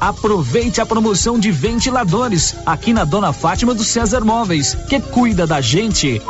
[0.00, 5.60] Aproveite a promoção de ventiladores aqui na Dona Fátima do César Móveis, que cuida da
[5.60, 6.20] gente.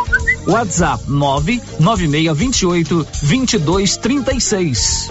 [0.47, 5.10] WhatsApp 99628 2236.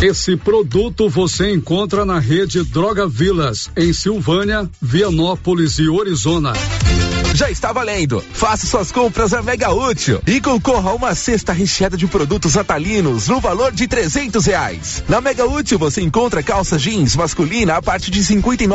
[0.00, 6.52] Esse produto você encontra na rede Droga Vilas, em Silvânia, Vianópolis e Orizona.
[7.34, 8.22] Já está valendo.
[8.32, 13.28] Faça suas compras na Mega Útil e concorra a uma cesta recheada de produtos atalinos
[13.28, 15.02] no valor de trezentos reais.
[15.08, 18.66] Na Mega Útil você encontra calça jeans masculina a partir de cinquenta e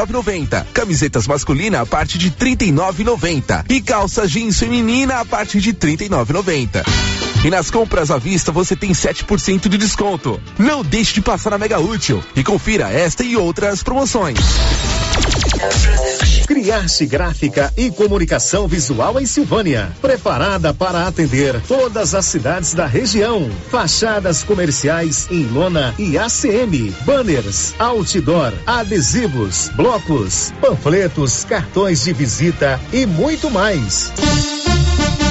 [0.73, 2.71] camisetas masculina a partir de trinta e
[3.69, 6.83] e calça jeans feminina a partir de trinta e.
[7.43, 10.39] E nas compras à vista você tem 7% de desconto.
[10.57, 14.37] Não deixe de passar na Mega Útil e confira esta e outras promoções.
[16.47, 19.91] Criarte Gráfica e Comunicação Visual em Silvânia.
[20.01, 23.49] Preparada para atender todas as cidades da região.
[23.69, 26.93] Fachadas comerciais em lona e ACM.
[27.05, 34.11] Banners, outdoor, adesivos, blocos, panfletos, cartões de visita e muito mais.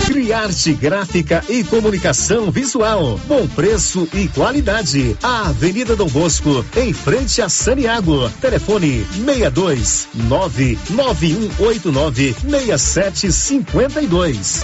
[0.06, 3.20] Criarte Gráfica e Comunicação Visual.
[3.26, 5.16] Bom preço e qualidade.
[5.20, 8.30] A Avenida Dom Bosco, em frente a Saniago.
[8.40, 14.62] Telefone 62 99189 6752.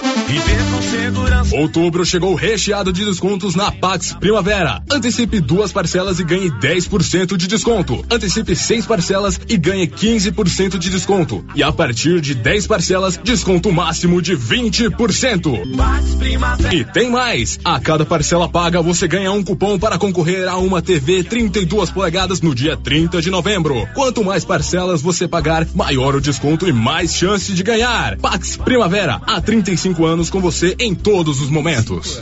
[1.51, 4.81] Outubro chegou recheado de descontos na Pax Primavera.
[4.89, 8.05] Antecipe duas parcelas e ganhe 10% de desconto.
[8.09, 11.43] Antecipe seis parcelas e ganhe 15% de desconto.
[11.53, 15.32] E a partir de 10 parcelas, desconto máximo de 20%.
[16.71, 17.59] E tem mais!
[17.63, 22.41] A cada parcela paga você ganha um cupom para concorrer a uma TV 32 polegadas
[22.41, 23.87] no dia 30 de novembro.
[23.93, 28.17] Quanto mais parcelas você pagar, maior o desconto e mais chance de ganhar.
[28.17, 32.21] Pax Primavera, há 35 anos com você em todos os momentos.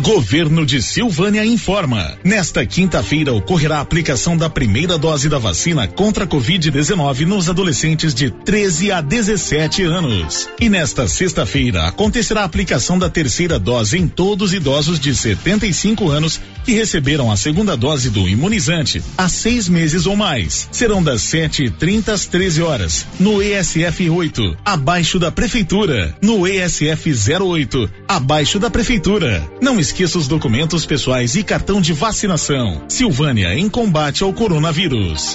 [0.00, 2.16] Governo de Silvânia informa.
[2.22, 8.14] Nesta quinta-feira ocorrerá a aplicação da primeira dose da vacina contra a Covid-19 nos adolescentes
[8.14, 10.48] de 13 a 17 anos.
[10.60, 16.08] E nesta sexta-feira acontecerá a aplicação da terceira dose em todos os idosos de 75
[16.08, 20.68] anos que receberam a segunda dose do imunizante há seis meses ou mais.
[20.70, 26.16] Serão das 7h30 às 13 horas, no ESF 8, abaixo da Prefeitura.
[26.22, 29.42] No ESF 08, abaixo da Prefeitura.
[29.60, 32.82] Não esqueça os documentos pessoais e cartão de vacinação.
[32.88, 35.34] Silvânia em combate ao coronavírus.